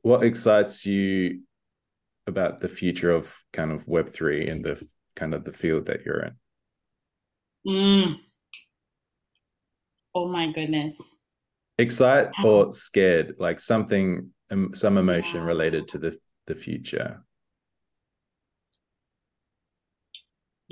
what 0.03 0.23
excites 0.23 0.87
you 0.87 1.43
about 2.27 2.59
the 2.59 2.69
future 2.69 3.11
of 3.11 3.37
kind 3.53 3.73
of 3.73 3.87
Web 3.87 4.09
three 4.09 4.49
in 4.49 4.63
the 4.63 4.83
kind 5.17 5.35
of 5.35 5.45
the 5.45 5.53
field 5.53 5.87
that 5.87 6.05
you're 6.05 6.21
in? 6.21 6.35
Mm. 7.67 8.15
Oh 10.15 10.29
my 10.29 10.53
goodness. 10.53 11.17
Excite 11.79 12.29
or 12.45 12.73
scared, 12.73 13.37
like 13.39 13.59
something, 13.59 14.31
um, 14.51 14.75
some 14.75 14.99
emotion 14.99 15.43
related 15.43 15.89
to 15.89 15.99
the 15.99 16.19
the 16.47 16.55
future. 16.55 17.23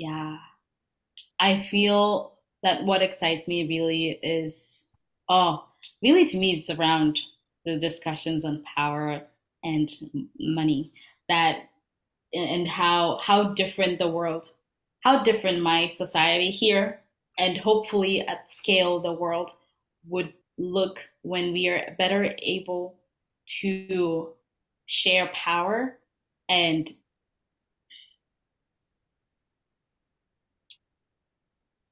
yeah 0.01 0.37
i 1.39 1.59
feel 1.59 2.33
that 2.63 2.83
what 2.85 3.01
excites 3.03 3.47
me 3.47 3.67
really 3.67 4.19
is 4.23 4.85
oh 5.29 5.63
really 6.01 6.25
to 6.25 6.37
me 6.37 6.53
it's 6.53 6.69
around 6.71 7.19
the 7.65 7.77
discussions 7.77 8.43
on 8.43 8.63
power 8.75 9.21
and 9.63 9.91
money 10.39 10.91
that 11.29 11.69
and 12.33 12.67
how 12.67 13.19
how 13.21 13.53
different 13.53 13.99
the 13.99 14.09
world 14.09 14.51
how 15.01 15.21
different 15.21 15.61
my 15.61 15.85
society 15.85 16.49
here 16.49 17.00
and 17.37 17.57
hopefully 17.57 18.21
at 18.21 18.51
scale 18.51 18.99
the 18.99 19.13
world 19.13 19.51
would 20.07 20.33
look 20.57 20.99
when 21.21 21.53
we 21.53 21.67
are 21.67 21.95
better 21.97 22.35
able 22.39 22.99
to 23.61 24.33
share 24.85 25.29
power 25.33 25.97
and 26.49 26.89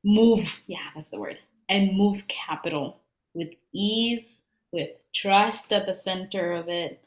move 0.04 0.60
yeah 0.68 0.78
that's 0.96 1.10
the 1.10 1.20
word 1.20 1.40
and 1.68 1.98
move 1.98 2.24
capital 2.28 3.02
with 3.34 3.50
ease 3.74 4.42
with 4.72 4.90
trust 5.14 5.74
at 5.74 5.86
the 5.86 5.96
center 5.96 6.54
of 6.54 6.70
it 6.70 7.02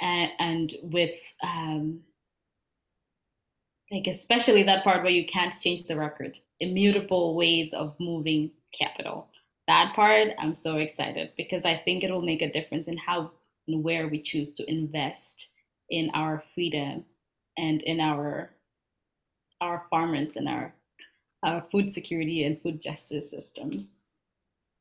and, 0.00 0.30
and 0.38 0.74
with 0.82 1.18
um, 1.42 2.00
like 3.90 4.06
especially 4.06 4.62
that 4.64 4.84
part 4.84 5.02
where 5.02 5.12
you 5.12 5.26
can't 5.26 5.54
change 5.60 5.84
the 5.84 5.96
record 5.96 6.38
immutable 6.60 7.34
ways 7.36 7.72
of 7.72 7.94
moving 8.00 8.50
capital 8.78 9.28
that 9.68 9.94
part 9.94 10.28
i'm 10.38 10.54
so 10.54 10.76
excited 10.76 11.30
because 11.36 11.64
i 11.64 11.76
think 11.84 12.02
it 12.02 12.10
will 12.10 12.22
make 12.22 12.42
a 12.42 12.52
difference 12.52 12.88
in 12.88 12.96
how 12.96 13.30
and 13.68 13.82
where 13.82 14.08
we 14.08 14.22
choose 14.22 14.52
to 14.52 14.70
invest 14.70 15.50
in 15.90 16.10
our 16.14 16.42
freedom 16.54 17.04
and 17.58 17.82
in 17.82 18.00
our 18.00 18.50
our 19.60 19.86
farmers 19.90 20.30
and 20.36 20.48
our 20.48 20.74
our 21.42 21.64
food 21.70 21.92
security 21.92 22.44
and 22.44 22.60
food 22.62 22.80
justice 22.80 23.30
systems. 23.30 24.02